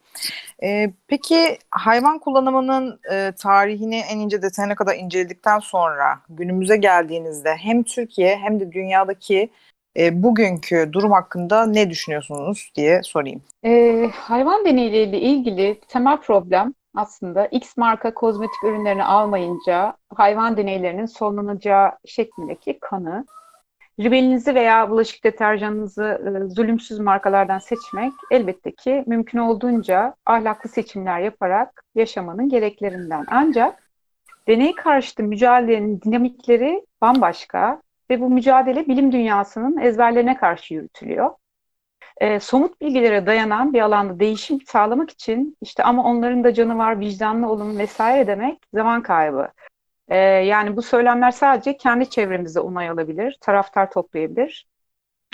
Ee, 0.63 0.91
peki 1.07 1.57
hayvan 1.71 2.19
kullanımının 2.19 2.99
e, 3.11 3.31
tarihini 3.37 3.97
en 4.11 4.19
ince 4.19 4.41
detayına 4.41 4.75
kadar 4.75 4.95
inceledikten 4.95 5.59
sonra 5.59 6.19
günümüze 6.29 6.77
geldiğinizde 6.77 7.55
hem 7.55 7.83
Türkiye 7.83 8.37
hem 8.37 8.59
de 8.59 8.71
dünyadaki 8.71 9.49
e, 9.97 10.23
bugünkü 10.23 10.89
durum 10.93 11.11
hakkında 11.11 11.65
ne 11.65 11.89
düşünüyorsunuz 11.89 12.71
diye 12.75 13.03
sorayım. 13.03 13.41
E, 13.65 14.03
hayvan 14.13 14.65
deneyleriyle 14.65 15.19
ilgili 15.19 15.79
temel 15.87 16.17
problem 16.17 16.73
aslında 16.95 17.45
X 17.45 17.77
marka 17.77 18.13
kozmetik 18.13 18.63
ürünlerini 18.63 19.03
almayınca 19.03 19.97
hayvan 20.15 20.57
deneylerinin 20.57 21.05
sonlanacağı 21.05 21.91
şeklindeki 22.05 22.79
kanı. 22.81 23.25
Ribelinizi 23.99 24.55
veya 24.55 24.89
bulaşık 24.89 25.23
deterjanınızı 25.23 26.03
e, 26.03 26.49
zulümsüz 26.49 26.99
markalardan 26.99 27.59
seçmek 27.59 28.13
elbette 28.31 28.71
ki 28.71 29.03
mümkün 29.07 29.39
olduğunca 29.39 30.15
ahlaklı 30.25 30.69
seçimler 30.69 31.19
yaparak 31.19 31.83
yaşamanın 31.95 32.49
gereklerinden. 32.49 33.25
Ancak 33.27 33.89
deney 34.47 34.75
karşıtı 34.75 35.23
mücadelenin 35.23 36.01
dinamikleri 36.01 36.85
bambaşka 37.01 37.81
ve 38.09 38.21
bu 38.21 38.29
mücadele 38.29 38.87
bilim 38.87 39.11
dünyasının 39.11 39.77
ezberlerine 39.77 40.37
karşı 40.37 40.73
yürütülüyor. 40.73 41.31
E, 42.17 42.39
somut 42.39 42.81
bilgilere 42.81 43.25
dayanan 43.25 43.73
bir 43.73 43.81
alanda 43.81 44.19
değişim 44.19 44.61
sağlamak 44.61 45.09
için 45.09 45.57
işte 45.61 45.83
ama 45.83 46.03
onların 46.03 46.43
da 46.43 46.53
canı 46.53 46.77
var, 46.77 46.99
vicdanlı 46.99 47.49
olun 47.49 47.77
vesaire 47.77 48.27
demek 48.27 48.59
zaman 48.73 49.03
kaybı. 49.03 49.47
E, 50.09 50.17
yani 50.17 50.75
bu 50.75 50.81
söylemler 50.81 51.31
sadece 51.31 51.77
kendi 51.77 52.09
çevremizde 52.09 52.59
onay 52.59 52.89
alabilir, 52.89 53.37
taraftar 53.41 53.91
toplayabilir. 53.91 54.67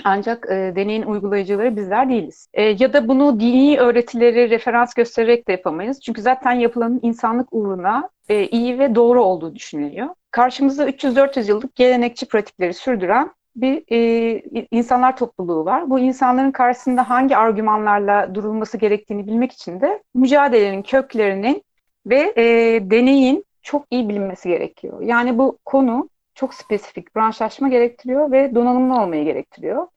Ancak 0.04 0.46
e, 0.52 0.74
deneyin 0.76 1.04
uygulayıcıları 1.04 1.76
bizler 1.76 2.10
değiliz. 2.10 2.48
E, 2.54 2.64
ya 2.64 2.94
da 2.94 3.08
bunu 3.08 3.40
dini 3.40 3.80
öğretileri 3.80 4.50
referans 4.50 4.94
göstererek 4.94 5.48
de 5.48 5.52
yapamayız. 5.52 6.02
Çünkü 6.02 6.22
zaten 6.22 6.52
yapılanın 6.52 7.00
insanlık 7.02 7.48
uğruna 7.52 8.10
e, 8.30 8.48
iyi 8.48 8.80
ve 8.80 8.96
doğru 8.96 9.24
olduğu 9.24 9.56
düşünülüyor. 9.56 10.10
Karşımızda 10.34 10.90
300-400 10.90 11.50
yıllık 11.50 11.76
gelenekçi 11.76 12.26
pratikleri 12.26 12.74
sürdüren 12.74 13.32
bir 13.56 13.84
e, 13.92 14.42
insanlar 14.72 15.18
topluluğu 15.18 15.66
var. 15.66 15.90
Bu 15.90 16.00
insanların 16.00 16.52
karşısında 16.52 17.10
hangi 17.10 17.38
argümanlarla 17.38 18.36
durulması 18.36 18.78
gerektiğini 18.78 19.28
bilmek 19.28 19.52
için 19.52 19.82
de 19.82 20.04
mücadelenin 20.14 20.82
köklerinin 20.82 21.64
ve 22.06 22.34
e, 22.38 22.44
deneyin 22.92 23.46
çok 23.62 23.86
iyi 23.92 24.10
bilinmesi 24.10 24.50
gerekiyor. 24.50 25.02
Yani 25.02 25.38
bu 25.38 25.58
konu 25.66 26.10
çok 26.36 26.54
spesifik 26.54 27.16
branşlaşma 27.16 27.70
gerektiriyor 27.70 28.32
ve 28.32 28.56
donanımlı 28.56 29.02
olmayı 29.02 29.26
gerektiriyor. 29.26 29.88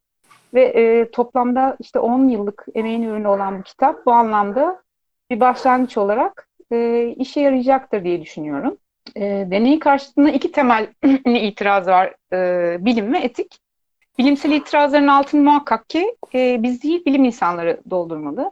Ve 0.55 0.64
e, 0.64 1.11
toplamda 1.11 1.76
işte 1.81 1.99
10 1.99 2.28
yıllık 2.28 2.66
emeğin 2.75 3.02
ürünü 3.02 3.28
olan 3.28 3.59
bu 3.59 3.62
kitap 3.62 4.07
bu 4.07 4.12
anlamda 4.12 4.83
bir 5.31 5.40
başlangıç 5.40 5.99
olarak 5.99 6.49
e, 6.73 7.07
işe 7.09 7.40
yarayacaktır 7.40 8.05
diye 8.05 8.21
düşünüyorum. 8.21 8.78
E, 9.17 9.21
deney 9.51 9.79
karşısında 9.79 10.31
iki 10.31 10.53
temel 10.53 10.87
itiraz 11.27 11.87
var, 11.87 12.15
e, 12.33 12.85
bilim 12.85 13.13
ve 13.13 13.19
etik. 13.19 13.59
bilimsel 14.19 14.51
itirazların 14.53 15.09
altını 15.09 15.43
muhakkak 15.43 15.89
ki 15.89 16.17
e, 16.35 16.63
biz 16.63 16.83
değil 16.83 17.05
bilim 17.05 17.25
insanları 17.25 17.81
doldurmalı. 17.91 18.51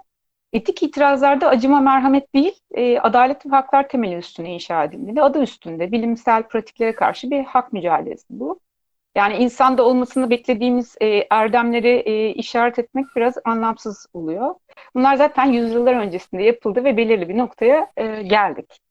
Etik 0.52 0.82
itirazlarda 0.82 1.48
acıma 1.48 1.80
merhamet 1.80 2.34
değil, 2.34 2.60
e, 2.74 2.98
adalet 2.98 3.46
ve 3.46 3.50
haklar 3.50 3.88
temeli 3.88 4.16
üstüne 4.16 4.54
inşa 4.54 4.84
edilmeli. 4.84 5.22
Adı 5.22 5.42
üstünde 5.42 5.92
bilimsel 5.92 6.42
pratiklere 6.42 6.94
karşı 6.94 7.30
bir 7.30 7.44
hak 7.44 7.72
mücadelesi 7.72 8.26
bu. 8.30 8.60
Yani 9.16 9.36
insanda 9.36 9.82
olmasını 9.84 10.30
beklediğimiz 10.30 10.96
e, 11.00 11.26
erdemleri 11.30 11.88
e, 11.88 12.28
işaret 12.28 12.78
etmek 12.78 13.06
biraz 13.16 13.34
anlamsız 13.44 14.06
oluyor. 14.12 14.54
Bunlar 14.94 15.16
zaten 15.16 15.44
yüzyıllar 15.44 15.94
öncesinde 15.94 16.42
yapıldı 16.42 16.84
ve 16.84 16.96
belirli 16.96 17.28
bir 17.28 17.38
noktaya 17.38 17.92
e, 17.96 18.22
geldik. 18.22 18.83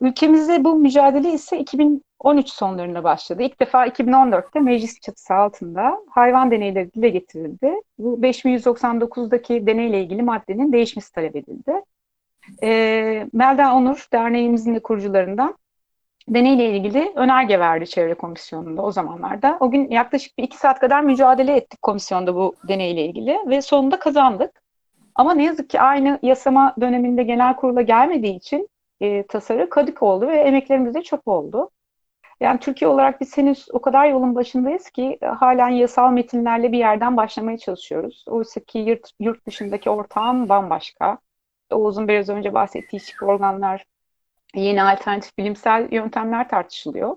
Ülkemizde 0.00 0.64
bu 0.64 0.74
mücadele 0.74 1.32
ise 1.32 1.58
2013 1.58 2.48
sonlarında 2.48 3.04
başladı. 3.04 3.42
İlk 3.42 3.60
defa 3.60 3.86
2014'te 3.86 4.60
meclis 4.60 5.00
çatısı 5.00 5.34
altında 5.34 5.98
hayvan 6.10 6.50
deneyleri 6.50 6.92
dile 6.92 7.08
getirildi. 7.08 7.74
Bu 7.98 8.22
5199'daki 8.22 9.66
deneyle 9.66 10.00
ilgili 10.02 10.22
maddenin 10.22 10.72
değişmesi 10.72 11.12
talep 11.12 11.36
edildi. 11.36 11.72
E, 12.62 13.26
Melda 13.32 13.74
Onur, 13.74 14.08
derneğimizin 14.12 14.74
de 14.74 14.80
kurucularından 14.80 15.58
deneyle 16.28 16.70
ilgili 16.70 17.12
önerge 17.16 17.60
verdi 17.60 17.86
çevre 17.86 18.14
komisyonunda 18.14 18.82
o 18.82 18.92
zamanlarda. 18.92 19.56
O 19.60 19.70
gün 19.70 19.90
yaklaşık 19.90 20.38
bir 20.38 20.42
iki 20.42 20.56
saat 20.56 20.80
kadar 20.80 21.00
mücadele 21.00 21.56
ettik 21.56 21.82
komisyonda 21.82 22.34
bu 22.34 22.54
deneyle 22.68 23.04
ilgili 23.04 23.38
ve 23.46 23.62
sonunda 23.62 23.98
kazandık. 23.98 24.62
Ama 25.14 25.34
ne 25.34 25.44
yazık 25.44 25.70
ki 25.70 25.80
aynı 25.80 26.18
yasama 26.22 26.74
döneminde 26.80 27.22
genel 27.22 27.56
kurula 27.56 27.82
gelmediği 27.82 28.36
için 28.36 28.68
e, 29.00 29.26
tasarı 29.26 29.70
kadık 29.70 30.02
oldu 30.02 30.28
ve 30.28 30.36
emeklerimiz 30.36 30.94
de 30.94 31.02
çöp 31.02 31.28
oldu. 31.28 31.70
Yani 32.40 32.60
Türkiye 32.60 32.88
olarak 32.88 33.20
biz 33.20 33.36
henüz 33.36 33.66
o 33.72 33.80
kadar 33.80 34.06
yolun 34.08 34.34
başındayız 34.34 34.90
ki 34.90 35.18
e, 35.22 35.26
halen 35.26 35.68
yasal 35.68 36.12
metinlerle 36.12 36.72
bir 36.72 36.78
yerden 36.78 37.16
başlamaya 37.16 37.58
çalışıyoruz. 37.58 38.24
Oysa 38.28 38.60
ki 38.60 38.78
yurt, 38.78 39.10
yurt 39.20 39.46
dışındaki 39.46 39.90
ortam 39.90 40.48
bambaşka. 40.48 41.18
Oğuz'un 41.70 42.08
biraz 42.08 42.28
önce 42.28 42.54
bahsettiği 42.54 43.02
çift 43.02 43.22
organlar, 43.22 43.84
yeni 44.54 44.82
alternatif 44.82 45.38
bilimsel 45.38 45.88
yöntemler 45.92 46.48
tartışılıyor. 46.48 47.16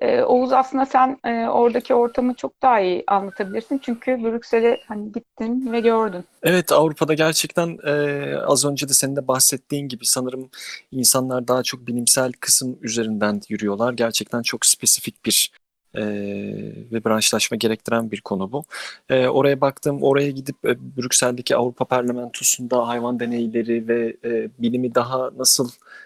Ee, 0.00 0.22
Oğuz 0.22 0.52
aslında 0.52 0.86
sen 0.86 1.18
e, 1.24 1.48
oradaki 1.48 1.94
ortamı 1.94 2.34
çok 2.34 2.62
daha 2.62 2.80
iyi 2.80 3.04
anlatabilirsin. 3.06 3.78
Çünkü 3.78 4.24
Brüksel'e 4.24 4.80
hani 4.88 5.12
gittin 5.12 5.72
ve 5.72 5.80
gördün. 5.80 6.24
Evet 6.42 6.72
Avrupa'da 6.72 7.14
gerçekten 7.14 7.78
e, 7.84 8.34
az 8.36 8.64
önce 8.64 8.88
de 8.88 8.92
senin 8.92 9.16
de 9.16 9.28
bahsettiğin 9.28 9.88
gibi 9.88 10.06
sanırım 10.06 10.50
insanlar 10.92 11.48
daha 11.48 11.62
çok 11.62 11.86
bilimsel 11.86 12.32
kısım 12.32 12.78
üzerinden 12.82 13.40
yürüyorlar. 13.48 13.92
Gerçekten 13.92 14.42
çok 14.42 14.66
spesifik 14.66 15.24
bir 15.24 15.52
e, 15.96 16.04
ve 16.92 17.04
branşlaşma 17.04 17.56
gerektiren 17.56 18.10
bir 18.10 18.20
konu 18.20 18.52
bu. 18.52 18.64
E, 19.08 19.26
oraya 19.26 19.60
baktım, 19.60 20.02
oraya 20.02 20.30
gidip 20.30 20.56
e, 20.64 20.96
Brüksel'deki 20.96 21.56
Avrupa 21.56 21.84
Parlamentosu'nda 21.84 22.88
hayvan 22.88 23.20
deneyleri 23.20 23.88
ve 23.88 24.16
e, 24.24 24.50
bilimi 24.58 24.94
daha 24.94 25.30
nasıl 25.36 25.68
e, 25.68 26.05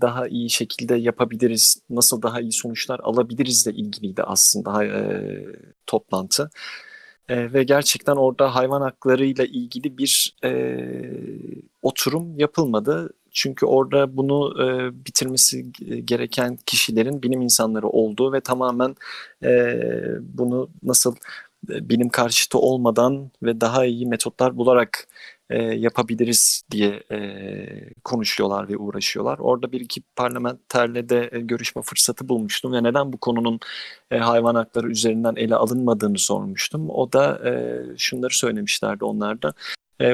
daha 0.00 0.28
iyi 0.28 0.50
şekilde 0.50 0.94
yapabiliriz, 0.94 1.82
nasıl 1.90 2.22
daha 2.22 2.40
iyi 2.40 2.52
sonuçlar 2.52 3.00
alabilirizle 3.02 3.72
ilgiliydi 3.72 4.22
aslında 4.22 4.84
e, 4.84 5.46
toplantı. 5.86 6.50
E, 7.30 7.52
ve 7.52 7.62
gerçekten 7.62 8.16
orada 8.16 8.54
hayvan 8.54 8.80
haklarıyla 8.80 9.44
ilgili 9.44 9.98
bir 9.98 10.34
e, 10.44 10.50
oturum 11.82 12.38
yapılmadı. 12.38 13.10
Çünkü 13.32 13.66
orada 13.66 14.16
bunu 14.16 14.54
e, 14.64 14.66
bitirmesi 15.06 15.72
gereken 16.04 16.58
kişilerin 16.66 17.22
bilim 17.22 17.42
insanları 17.42 17.88
olduğu 17.88 18.32
ve 18.32 18.40
tamamen 18.40 18.96
e, 19.44 19.78
bunu 20.20 20.70
nasıl 20.82 21.14
bilim 21.68 22.08
karşıtı 22.08 22.58
olmadan 22.58 23.30
ve 23.42 23.60
daha 23.60 23.84
iyi 23.84 24.06
metotlar 24.06 24.56
bularak 24.56 25.08
e, 25.50 25.62
yapabiliriz 25.62 26.62
diye 26.70 27.02
e, 27.12 27.18
konuşuyorlar 28.04 28.68
ve 28.68 28.76
uğraşıyorlar. 28.76 29.38
Orada 29.38 29.72
bir 29.72 29.80
iki 29.80 30.02
parlamenterle 30.16 31.08
de 31.08 31.30
e, 31.32 31.40
görüşme 31.40 31.82
fırsatı 31.82 32.28
bulmuştum 32.28 32.72
ve 32.72 32.82
neden 32.82 33.12
bu 33.12 33.18
konunun 33.18 33.60
hayvan 34.10 34.54
hakları 34.54 34.90
üzerinden 34.90 35.36
ele 35.36 35.56
alınmadığını 35.56 36.18
sormuştum. 36.18 36.90
O 36.90 37.12
da 37.12 37.40
şunları 37.96 38.36
söylemişlerdi 38.36 39.04
onlar 39.04 39.42
da. 39.42 39.54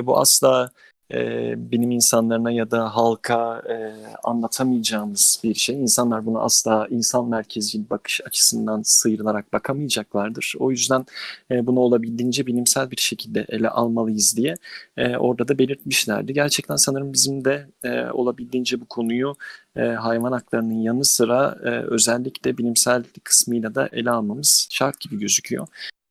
Bu 0.06 0.18
asla 0.18 0.70
e, 1.14 1.54
bilim 1.70 1.90
insanlarına 1.90 2.50
ya 2.50 2.70
da 2.70 2.96
halka 2.96 3.62
e, 3.70 3.94
anlatamayacağımız 4.24 5.40
bir 5.44 5.54
şey. 5.54 5.80
İnsanlar 5.80 6.26
bunu 6.26 6.40
asla 6.40 6.86
insan 6.90 7.28
merkezci 7.28 7.90
bakış 7.90 8.20
açısından 8.26 8.82
sıyrılarak 8.82 9.52
bakamayacaklardır. 9.52 10.54
O 10.58 10.70
yüzden 10.70 11.06
e, 11.50 11.66
bunu 11.66 11.80
olabildiğince 11.80 12.46
bilimsel 12.46 12.90
bir 12.90 12.96
şekilde 13.00 13.46
ele 13.48 13.68
almalıyız 13.68 14.36
diye 14.36 14.54
e, 14.96 15.16
orada 15.16 15.48
da 15.48 15.58
belirtmişlerdi. 15.58 16.32
Gerçekten 16.32 16.76
sanırım 16.76 17.12
bizim 17.12 17.44
de 17.44 17.66
e, 17.84 18.10
olabildiğince 18.10 18.80
bu 18.80 18.84
konuyu 18.86 19.34
e, 19.76 19.80
hayvan 19.80 20.32
haklarının 20.32 20.82
yanı 20.82 21.04
sıra 21.04 21.58
e, 21.64 21.68
özellikle 21.68 22.58
bilimsel 22.58 23.04
kısmıyla 23.24 23.74
da 23.74 23.88
ele 23.92 24.10
almamız 24.10 24.68
şart 24.70 25.00
gibi 25.00 25.18
gözüküyor. 25.18 25.66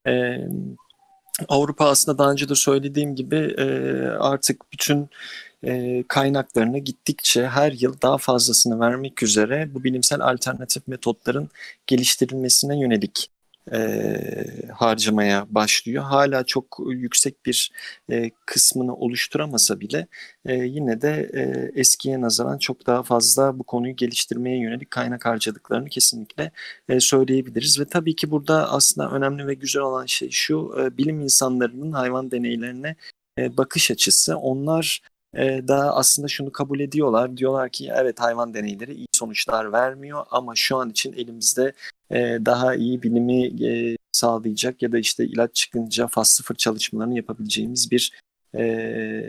Evet. 0.05 0.49
Avrupa 1.49 1.85
aslında 1.85 2.17
daha 2.17 2.31
önce 2.31 2.49
de 2.49 2.55
söylediğim 2.55 3.15
gibi 3.15 3.35
e, 3.57 3.65
artık 4.19 4.71
bütün 4.73 5.09
e, 5.63 6.03
kaynaklarını 6.07 6.77
gittikçe 6.79 7.47
her 7.47 7.71
yıl 7.71 8.01
daha 8.01 8.17
fazlasını 8.17 8.79
vermek 8.79 9.23
üzere 9.23 9.69
bu 9.73 9.83
bilimsel 9.83 10.21
alternatif 10.21 10.87
metotların 10.87 11.49
geliştirilmesine 11.87 12.79
yönelik 12.79 13.29
e, 13.73 14.67
harcamaya 14.73 15.45
başlıyor. 15.49 16.03
Hala 16.03 16.43
çok 16.43 16.77
yüksek 16.87 17.45
bir 17.45 17.71
e, 18.11 18.31
kısmını 18.45 18.95
oluşturamasa 18.95 19.79
bile 19.79 20.07
e, 20.45 20.53
yine 20.53 21.01
de 21.01 21.29
e, 21.33 21.71
eskiye 21.79 22.21
nazaran 22.21 22.57
çok 22.57 22.87
daha 22.87 23.03
fazla 23.03 23.59
bu 23.59 23.63
konuyu 23.63 23.95
geliştirmeye 23.95 24.59
yönelik 24.59 24.91
kaynak 24.91 25.25
harcadıklarını 25.25 25.89
kesinlikle 25.89 26.51
e, 26.89 26.99
söyleyebiliriz. 26.99 27.79
Ve 27.79 27.85
tabii 27.85 28.15
ki 28.15 28.31
burada 28.31 28.71
aslında 28.71 29.11
önemli 29.11 29.47
ve 29.47 29.53
güzel 29.53 29.81
olan 29.83 30.05
şey 30.05 30.29
şu, 30.31 30.75
e, 30.79 30.97
bilim 30.97 31.21
insanlarının 31.21 31.91
hayvan 31.91 32.31
deneylerine 32.31 32.95
e, 33.39 33.57
bakış 33.57 33.91
açısı. 33.91 34.37
Onlar 34.37 35.01
e, 35.35 35.67
da 35.67 35.95
aslında 35.95 36.27
şunu 36.27 36.51
kabul 36.51 36.79
ediyorlar. 36.79 37.37
Diyorlar 37.37 37.69
ki 37.69 37.91
evet 37.95 38.19
hayvan 38.19 38.53
deneyleri 38.53 38.93
iyi 38.93 39.07
sonuçlar 39.11 39.71
vermiyor 39.71 40.25
ama 40.31 40.55
şu 40.55 40.77
an 40.77 40.89
için 40.89 41.13
elimizde 41.13 41.73
e, 42.11 42.17
daha 42.45 42.75
iyi 42.75 43.03
bilimi 43.03 43.65
e, 43.67 43.97
sağlayacak 44.11 44.81
ya 44.81 44.91
da 44.91 44.97
işte 44.97 45.25
ilaç 45.25 45.55
çıkınca 45.55 46.07
faz 46.07 46.29
sıfır 46.29 46.55
çalışmalarını 46.55 47.15
yapabileceğimiz 47.15 47.91
bir 47.91 48.11
e, 48.55 49.27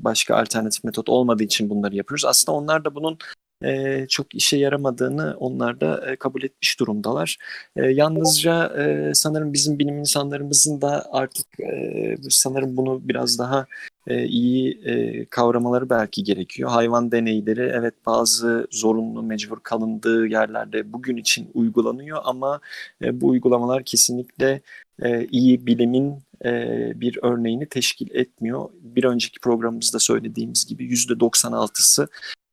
başka 0.00 0.36
alternatif 0.36 0.84
metot 0.84 1.08
olmadığı 1.08 1.42
için 1.42 1.70
bunları 1.70 1.96
yapıyoruz. 1.96 2.24
Aslında 2.24 2.58
onlar 2.58 2.84
da 2.84 2.94
bunun 2.94 3.18
e, 3.62 4.06
çok 4.08 4.34
işe 4.34 4.56
yaramadığını 4.56 5.36
onlar 5.38 5.80
da 5.80 6.10
e, 6.10 6.16
kabul 6.16 6.42
etmiş 6.42 6.80
durumdalar. 6.80 7.38
E, 7.76 7.86
yalnızca 7.86 8.66
e, 8.66 9.14
sanırım 9.14 9.52
bizim 9.52 9.78
bilim 9.78 9.98
insanlarımızın 9.98 10.80
da 10.80 11.06
artık 11.12 11.60
e, 11.60 12.16
sanırım 12.30 12.76
bunu 12.76 13.00
biraz 13.08 13.38
daha 13.38 13.66
e, 14.06 14.24
iyi 14.24 14.80
e, 14.84 15.24
kavramaları 15.24 15.90
belki 15.90 16.24
gerekiyor. 16.24 16.70
Hayvan 16.70 17.12
deneyleri 17.12 17.72
evet 17.74 17.94
bazı 18.06 18.66
zorunlu 18.70 19.22
mecbur 19.22 19.60
kalındığı 19.60 20.26
yerlerde 20.26 20.92
bugün 20.92 21.16
için 21.16 21.50
uygulanıyor 21.54 22.18
ama 22.24 22.60
e, 23.02 23.20
bu 23.20 23.28
uygulamalar 23.28 23.84
kesinlikle 23.84 24.60
e, 25.02 25.26
iyi 25.26 25.66
bilimin 25.66 26.18
e, 26.44 26.92
bir 27.00 27.18
örneğini 27.22 27.68
teşkil 27.68 28.14
etmiyor. 28.14 28.68
Bir 28.82 29.04
önceki 29.04 29.40
programımızda 29.40 29.98
söylediğimiz 29.98 30.66
gibi 30.66 30.84
%96'sı 30.84 32.08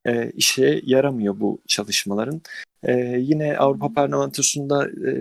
e, 0.06 0.32
işe 0.32 0.82
yaramıyor 0.86 1.40
bu 1.40 1.62
çalışmaların. 1.68 2.42
E, 2.84 2.94
yine 3.20 3.58
Avrupa 3.58 3.94
Parlamentosu'nda 3.94 4.90
e, 5.10 5.12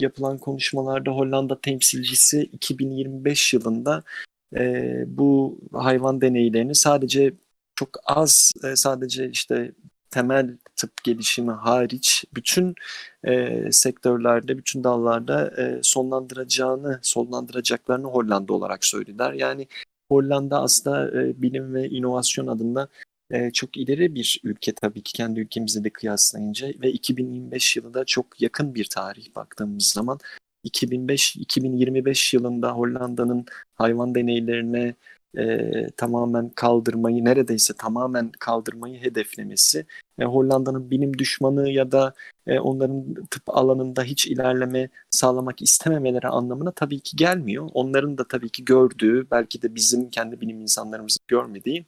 yapılan 0.00 0.38
konuşmalarda 0.38 1.10
Hollanda 1.10 1.60
temsilcisi 1.60 2.42
2025 2.42 3.54
yılında 3.54 4.02
e, 4.56 5.04
bu 5.06 5.60
hayvan 5.72 6.20
deneylerini 6.20 6.74
sadece 6.74 7.34
çok 7.74 7.88
az 8.04 8.52
e, 8.64 8.76
sadece 8.76 9.30
işte 9.30 9.72
temel 10.10 10.56
tıp 10.76 11.04
gelişimi 11.04 11.52
hariç 11.52 12.24
bütün 12.34 12.74
e, 13.24 13.62
sektörlerde, 13.72 14.58
bütün 14.58 14.84
dallarda 14.84 15.62
e, 15.62 15.80
sonlandıracağını, 15.82 16.98
sonlandıracaklarını 17.02 18.06
Hollanda 18.06 18.52
olarak 18.52 18.84
söylediler. 18.84 19.32
Yani 19.32 19.66
Hollanda 20.10 20.60
aslında 20.62 21.22
e, 21.22 21.42
bilim 21.42 21.74
ve 21.74 21.88
inovasyon 21.88 22.46
adında 22.46 22.88
e, 23.30 23.50
çok 23.50 23.76
ileri 23.76 24.14
bir 24.14 24.40
ülke 24.44 24.74
tabii 24.74 25.02
ki 25.02 25.12
kendi 25.12 25.40
ülkemizle 25.40 25.84
de 25.84 25.90
kıyaslayınca 25.90 26.68
ve 26.82 26.92
2025 26.92 27.76
yılı 27.76 27.94
da 27.94 28.04
çok 28.04 28.42
yakın 28.42 28.74
bir 28.74 28.84
tarih 28.84 29.34
baktığımız 29.36 29.84
zaman 29.84 30.18
2005-2025 30.64 32.36
yılında 32.36 32.72
Hollanda'nın 32.72 33.46
hayvan 33.74 34.14
deneylerine 34.14 34.94
e, 35.38 35.86
tamamen 35.96 36.48
kaldırmayı 36.48 37.24
neredeyse 37.24 37.74
tamamen 37.74 38.32
kaldırmayı 38.38 39.00
hedeflemesi 39.00 39.86
ve 40.18 40.24
Hollanda'nın 40.24 40.90
bilim 40.90 41.18
düşmanı 41.18 41.70
ya 41.70 41.92
da 41.92 42.14
e, 42.46 42.58
onların 42.60 43.14
tıp 43.30 43.42
alanında 43.46 44.02
hiç 44.02 44.26
ilerleme 44.26 44.88
sağlamak 45.10 45.62
istememeleri 45.62 46.28
anlamına 46.28 46.72
tabii 46.72 47.00
ki 47.00 47.16
gelmiyor. 47.16 47.70
Onların 47.74 48.18
da 48.18 48.28
tabii 48.28 48.50
ki 48.50 48.64
gördüğü 48.64 49.30
belki 49.30 49.62
de 49.62 49.74
bizim 49.74 50.10
kendi 50.10 50.40
bilim 50.40 50.60
insanlarımızın 50.60 51.20
görmediği 51.28 51.86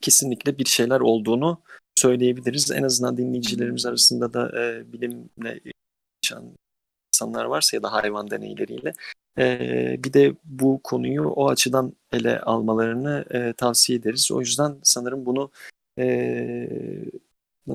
kesinlikle 0.00 0.58
bir 0.58 0.64
şeyler 0.64 1.00
olduğunu 1.00 1.62
söyleyebiliriz. 1.96 2.70
En 2.70 2.82
azından 2.82 3.16
dinleyicilerimiz 3.16 3.86
arasında 3.86 4.32
da 4.32 4.62
e, 4.62 4.92
bilimle 4.92 5.60
yaşayan 6.22 6.56
insanlar 7.14 7.44
varsa 7.44 7.76
ya 7.76 7.82
da 7.82 7.92
hayvan 7.92 8.30
deneyleriyle 8.30 8.92
e, 9.38 9.96
bir 10.04 10.12
de 10.12 10.34
bu 10.44 10.80
konuyu 10.84 11.28
o 11.28 11.48
açıdan 11.48 11.92
ele 12.12 12.40
almalarını 12.40 13.24
e, 13.30 13.52
tavsiye 13.52 13.98
ederiz. 13.98 14.32
O 14.32 14.40
yüzden 14.40 14.76
sanırım 14.82 15.26
bunu 15.26 15.50
e, 15.98 16.68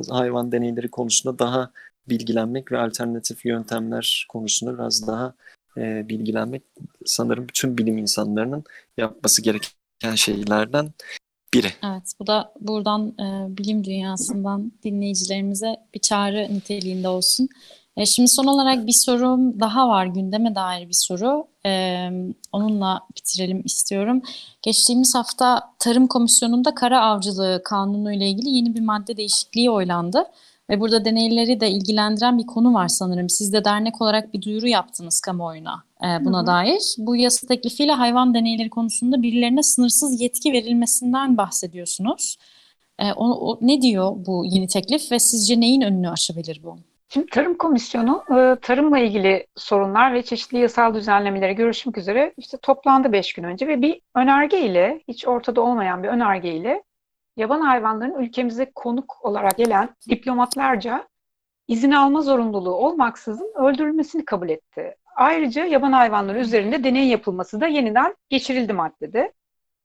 hayvan 0.09 0.51
deneyleri 0.51 0.91
konusunda 0.91 1.39
daha 1.39 1.71
bilgilenmek 2.09 2.71
ve 2.71 2.77
alternatif 2.77 3.45
yöntemler 3.45 4.25
konusunda 4.29 4.73
biraz 4.73 5.07
daha 5.07 5.35
e, 5.77 6.09
bilgilenmek 6.09 6.63
sanırım 7.05 7.47
bütün 7.47 7.77
bilim 7.77 7.97
insanlarının 7.97 8.63
yapması 8.97 9.41
gereken 9.41 10.15
şeylerden 10.15 10.93
biri. 11.55 11.71
Evet, 11.83 12.13
bu 12.19 12.27
da 12.27 12.53
buradan 12.61 13.07
e, 13.07 13.57
bilim 13.57 13.83
dünyasından 13.83 14.71
dinleyicilerimize 14.83 15.75
bir 15.93 15.99
çağrı 15.99 16.47
niteliğinde 16.53 17.07
olsun. 17.07 17.49
E, 17.97 18.05
şimdi 18.05 18.29
son 18.29 18.45
olarak 18.45 18.87
bir 18.87 19.05
sorum 19.05 19.59
daha 19.59 19.87
var, 19.87 20.05
gündeme 20.05 20.55
dair 20.55 20.87
bir 20.87 20.97
soru. 20.97 21.47
E, 21.65 22.09
onunla 22.51 23.01
bitirelim 23.17 23.61
istiyorum. 23.65 24.21
Geçtiğimiz 24.61 25.15
hafta 25.15 25.61
Tarım 25.79 26.07
Komisyonu'nda 26.07 26.75
kara 26.75 27.01
avcılığı 27.01 27.61
kanunu 27.65 28.13
ile 28.13 28.29
ilgili 28.29 28.49
yeni 28.49 28.75
bir 28.75 28.81
madde 28.81 29.17
değişikliği 29.17 29.71
oylandı. 29.71 30.25
Ve 30.69 30.80
burada 30.80 31.06
deneyleri 31.06 31.60
de 31.60 31.69
ilgilendiren 31.69 32.38
bir 32.38 32.45
konu 32.45 32.73
var 32.73 32.88
sanırım. 32.88 33.30
Siz 33.30 33.54
de 33.54 33.65
dernek 33.65 34.01
olarak 34.01 34.34
bir 34.34 34.41
duyuru 34.41 34.67
yaptınız 34.67 35.21
kamuoyuna 35.21 35.84
e, 36.01 36.25
buna 36.25 36.38
hı 36.38 36.41
hı. 36.41 36.47
dair. 36.47 36.95
Bu 36.97 37.15
yasa 37.15 37.47
teklifiyle 37.47 37.91
hayvan 37.91 38.34
deneyleri 38.34 38.69
konusunda 38.69 39.21
birilerine 39.21 39.63
sınırsız 39.63 40.21
yetki 40.21 40.54
verilmesinden 40.54 41.38
bahsediyorsunuz. 41.38 42.38
E, 42.99 43.13
o, 43.13 43.51
o, 43.51 43.60
ne 43.62 43.82
diyor 43.82 44.12
bu 44.15 44.45
yeni 44.45 44.67
teklif 44.67 45.12
ve 45.12 45.19
sizce 45.19 45.60
neyin 45.60 45.82
önünü 45.82 46.10
aşabilir 46.10 46.62
bu? 46.63 46.78
Şimdi 47.10 47.28
Tarım 47.28 47.58
Komisyonu 47.58 48.23
tarımla 48.62 48.99
ilgili 48.99 49.47
sorunlar 49.56 50.13
ve 50.13 50.21
çeşitli 50.21 50.58
yasal 50.58 50.93
düzenlemeleri 50.93 51.56
görüşmek 51.56 51.97
üzere 51.97 52.34
işte 52.38 52.58
toplandı 52.58 53.12
beş 53.12 53.34
gün 53.34 53.43
önce 53.43 53.67
ve 53.67 53.82
bir 53.82 54.01
önergeyle 54.15 55.01
hiç 55.08 55.28
ortada 55.28 55.62
olmayan 55.62 56.04
bir 56.04 56.08
önergeyle 56.08 56.84
yaban 57.37 57.61
hayvanların 57.61 58.23
ülkemize 58.23 58.71
konuk 58.75 59.25
olarak 59.25 59.57
gelen 59.57 59.89
diplomatlarca 60.09 61.07
izin 61.67 61.91
alma 61.91 62.21
zorunluluğu 62.21 62.73
olmaksızın 62.73 63.53
öldürülmesini 63.55 64.25
kabul 64.25 64.49
etti. 64.49 64.95
Ayrıca 65.15 65.65
yaban 65.65 65.91
hayvanları 65.91 66.39
üzerinde 66.39 66.83
deney 66.83 67.07
yapılması 67.07 67.61
da 67.61 67.67
yeniden 67.67 68.15
geçirildi 68.29 68.73
maddede. 68.73 69.33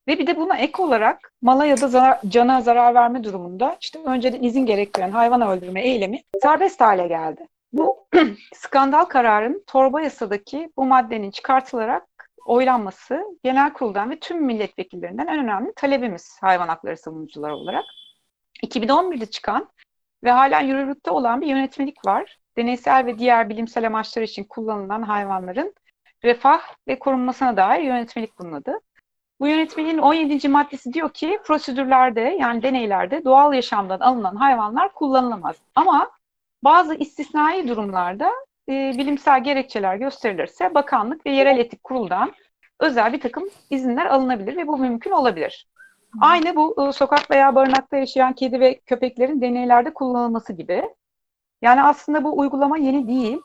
Ve 0.09 0.19
bir 0.19 0.27
de 0.27 0.37
buna 0.37 0.57
ek 0.57 0.83
olarak 0.83 1.33
mala 1.43 1.65
ya 1.65 1.81
da 1.81 2.21
cana 2.29 2.61
zarar 2.61 2.95
verme 2.95 3.25
durumunda 3.25 3.77
işte 3.81 3.99
önceden 4.05 4.43
izin 4.43 4.67
gerektiren 4.67 5.11
hayvan 5.11 5.41
öldürme 5.41 5.83
eylemi 5.83 6.23
serbest 6.43 6.81
hale 6.81 7.07
geldi. 7.07 7.47
Bu 7.73 8.07
skandal 8.55 9.05
kararın 9.05 9.65
torba 9.67 10.01
yasadaki 10.01 10.71
bu 10.77 10.85
maddenin 10.85 11.31
çıkartılarak 11.31 12.20
oylanması 12.45 13.25
genel 13.45 13.73
kuruldan 13.73 14.11
ve 14.11 14.21
tüm 14.21 14.45
milletvekillerinden 14.45 15.27
en 15.27 15.39
önemli 15.39 15.73
talebimiz 15.77 16.39
hayvan 16.41 16.69
hakları 16.69 16.97
savunucuları 16.97 17.57
olarak. 17.57 17.85
2011'de 18.65 19.27
çıkan 19.27 19.69
ve 20.25 20.31
hala 20.31 20.61
yürürlükte 20.61 21.11
olan 21.11 21.41
bir 21.41 21.47
yönetmelik 21.47 22.07
var. 22.07 22.39
Deneysel 22.57 23.07
ve 23.07 23.19
diğer 23.19 23.49
bilimsel 23.49 23.87
amaçlar 23.87 24.23
için 24.23 24.45
kullanılan 24.45 25.03
hayvanların 25.03 25.75
refah 26.25 26.61
ve 26.89 26.99
korunmasına 26.99 27.57
dair 27.57 27.83
yönetmelik 27.83 28.39
bunun 28.39 28.53
adı. 28.53 28.73
Bu 29.41 29.49
yönetmeliğin 29.49 29.99
17. 29.99 30.49
maddesi 30.49 30.93
diyor 30.93 31.13
ki 31.13 31.39
prosedürlerde 31.45 32.21
yani 32.21 32.63
deneylerde 32.63 33.25
doğal 33.25 33.55
yaşamdan 33.55 34.01
alınan 34.01 34.37
hayvanlar 34.37 34.95
kullanılamaz. 34.95 35.57
Ama 35.75 36.11
bazı 36.65 36.95
istisnai 36.95 37.69
durumlarda 37.69 38.31
e, 38.69 38.93
bilimsel 38.99 39.45
gerekçeler 39.45 39.97
gösterilirse 39.97 40.75
bakanlık 40.75 41.27
ve 41.27 41.31
yerel 41.31 41.59
etik 41.59 41.85
kuruldan 41.85 42.33
özel 42.81 43.13
bir 43.13 43.21
takım 43.21 43.45
izinler 43.71 44.07
alınabilir 44.07 44.57
ve 44.57 44.67
bu 44.67 44.79
mümkün 44.79 45.11
olabilir. 45.11 45.67
Aynı 46.21 46.57
bu 46.57 46.89
e, 46.89 46.93
sokak 46.93 47.31
veya 47.31 47.55
barınakta 47.55 47.97
yaşayan 47.97 48.33
kedi 48.33 48.61
ve 48.61 48.81
köpeklerin 48.81 49.41
deneylerde 49.41 49.95
kullanılması 49.95 50.53
gibi. 50.53 50.83
Yani 51.63 51.83
aslında 51.83 52.25
bu 52.25 52.39
uygulama 52.39 52.79
yeni 52.79 53.09
değil. 53.09 53.41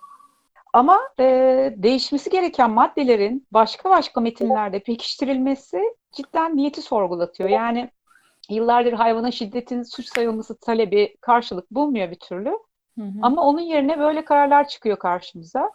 Ama 0.73 0.99
e, 1.19 1.25
değişmesi 1.77 2.29
gereken 2.29 2.71
maddelerin 2.71 3.47
başka 3.51 3.89
başka 3.89 4.21
metinlerde 4.21 4.79
pekiştirilmesi 4.79 5.81
cidden 6.11 6.57
niyeti 6.57 6.81
sorgulatıyor. 6.81 7.49
Yani 7.49 7.89
yıllardır 8.49 8.93
hayvana 8.93 9.31
şiddetin 9.31 9.83
suç 9.83 10.05
sayılması 10.05 10.59
talebi 10.59 11.15
karşılık 11.21 11.71
bulmuyor 11.71 12.11
bir 12.11 12.19
türlü. 12.19 12.57
Hı 12.97 13.01
hı. 13.01 13.19
Ama 13.21 13.41
onun 13.41 13.61
yerine 13.61 13.99
böyle 13.99 14.25
kararlar 14.25 14.67
çıkıyor 14.67 14.99
karşımıza. 14.99 15.71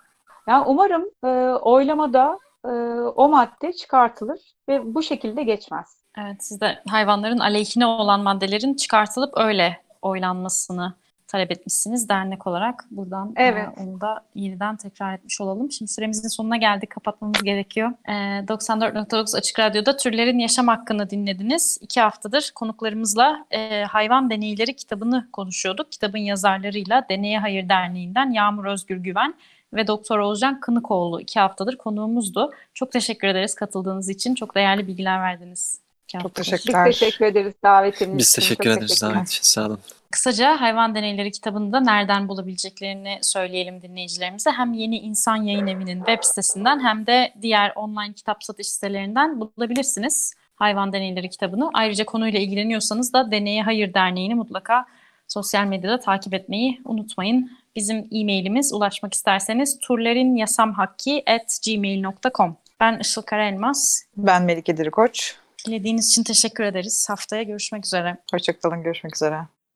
Yani 0.49 0.65
umarım 0.67 1.05
e, 1.25 1.29
oylamada 1.55 2.39
e, 2.65 2.69
o 3.17 3.29
madde 3.29 3.73
çıkartılır 3.73 4.41
ve 4.69 4.95
bu 4.95 5.03
şekilde 5.03 5.43
geçmez. 5.43 6.01
Evet, 6.19 6.45
siz 6.45 6.61
de 6.61 6.83
hayvanların 6.89 7.39
aleyhine 7.39 7.87
olan 7.87 8.21
maddelerin 8.21 8.75
çıkartılıp 8.75 9.33
öyle 9.37 9.81
oylanmasını 10.03 10.95
talep 11.31 11.51
etmişsiniz 11.51 12.09
dernek 12.09 12.47
olarak. 12.47 12.85
Buradan 12.91 13.33
e, 13.37 13.45
evet. 13.45 13.69
e, 13.79 13.83
onu 13.83 14.01
da 14.01 14.21
yeniden 14.35 14.77
tekrar 14.77 15.15
etmiş 15.15 15.41
olalım. 15.41 15.73
Şimdi 15.73 15.91
süremizin 15.91 16.29
sonuna 16.29 16.57
geldik. 16.57 16.91
Kapatmamız 16.91 17.43
gerekiyor. 17.43 17.93
E, 18.09 18.13
94.9 18.13 19.37
Açık 19.37 19.59
Radyo'da 19.59 19.97
Türlerin 19.97 20.39
Yaşam 20.39 20.69
Hakkını 20.69 21.11
dinlediniz. 21.11 21.79
İki 21.81 22.01
haftadır 22.01 22.53
konuklarımızla 22.55 23.45
e, 23.51 23.85
Hayvan 23.85 24.31
Deneyleri 24.31 24.77
kitabını 24.77 25.29
konuşuyorduk. 25.33 25.93
Kitabın 25.93 26.19
yazarlarıyla 26.19 27.07
Deneye 27.11 27.39
Hayır 27.39 27.69
Derneği'nden 27.69 28.31
Yağmur 28.31 28.65
Özgür 28.65 28.97
Güven 28.97 29.35
ve 29.73 29.87
Doktor 29.87 30.19
Oğuzcan 30.19 30.61
Kınıkoğlu 30.61 31.21
iki 31.21 31.41
haftadır 31.41 31.77
konuğumuzdu. 31.77 32.53
Çok 32.75 32.93
teşekkür 32.93 33.29
ederiz 33.29 33.55
katıldığınız 33.55 34.09
için. 34.09 34.35
Çok 34.35 34.55
değerli 34.55 34.87
bilgiler 34.87 35.21
verdiniz. 35.21 35.81
Çok 36.23 36.35
teşekkürler. 36.35 36.89
Biz 36.89 36.99
teşekkür 36.99 37.25
ederiz 37.25 37.55
davetiniz 37.63 38.19
Biz 38.19 38.33
teşekkür 38.33 38.71
ederiz 38.71 39.03
davet 39.03 39.29
için. 39.29 39.43
Sağ 39.43 39.67
olun. 39.67 39.79
Kısaca 40.11 40.61
Hayvan 40.61 40.95
Deneyleri 40.95 41.31
kitabını 41.31 41.73
da 41.73 41.81
nereden 41.81 42.29
bulabileceklerini 42.29 43.19
söyleyelim 43.23 43.83
dinleyicilerimize. 43.83 44.51
Hem 44.51 44.73
Yeni 44.73 44.99
İnsan 44.99 45.37
Yayın 45.37 45.67
Evi'nin 45.67 45.99
web 45.99 46.19
sitesinden 46.23 46.85
hem 46.85 47.07
de 47.07 47.33
diğer 47.43 47.73
online 47.77 48.13
kitap 48.13 48.45
satış 48.45 48.69
sitelerinden 48.69 49.41
bulabilirsiniz 49.41 50.35
Hayvan 50.55 50.93
Deneyleri 50.93 51.31
kitabını. 51.31 51.71
Ayrıca 51.75 52.05
konuyla 52.05 52.39
ilgileniyorsanız 52.39 53.13
da 53.13 53.31
Deneye 53.31 53.63
Hayır 53.63 53.95
Derneği'ni 53.95 54.35
mutlaka 54.35 54.87
sosyal 55.29 55.67
medyada 55.67 56.01
takip 56.01 56.35
etmeyi 56.35 56.81
unutmayın. 56.85 57.51
Bizim 57.77 57.99
e-mailimiz 57.99 58.73
ulaşmak 58.73 59.15
isterseniz 59.15 59.79
turlerinyasamhakki.gmail.com 59.79 62.57
Ben 62.81 62.99
Işıl 62.99 63.23
Karaelmaz. 63.23 64.05
Ben 64.17 64.43
Melike 64.43 64.77
Dirikoç. 64.77 65.37
Dinlediğiniz 65.67 66.11
için 66.11 66.25
teşekkür 66.25 66.65
ederiz. 66.65 67.07
Haftaya 67.11 67.43
görüşmek 67.43 67.87
üzere. 67.87 68.17
Hoşçakalın, 68.33 68.83
görüşmek 68.83 69.17
üzere. 69.17 69.47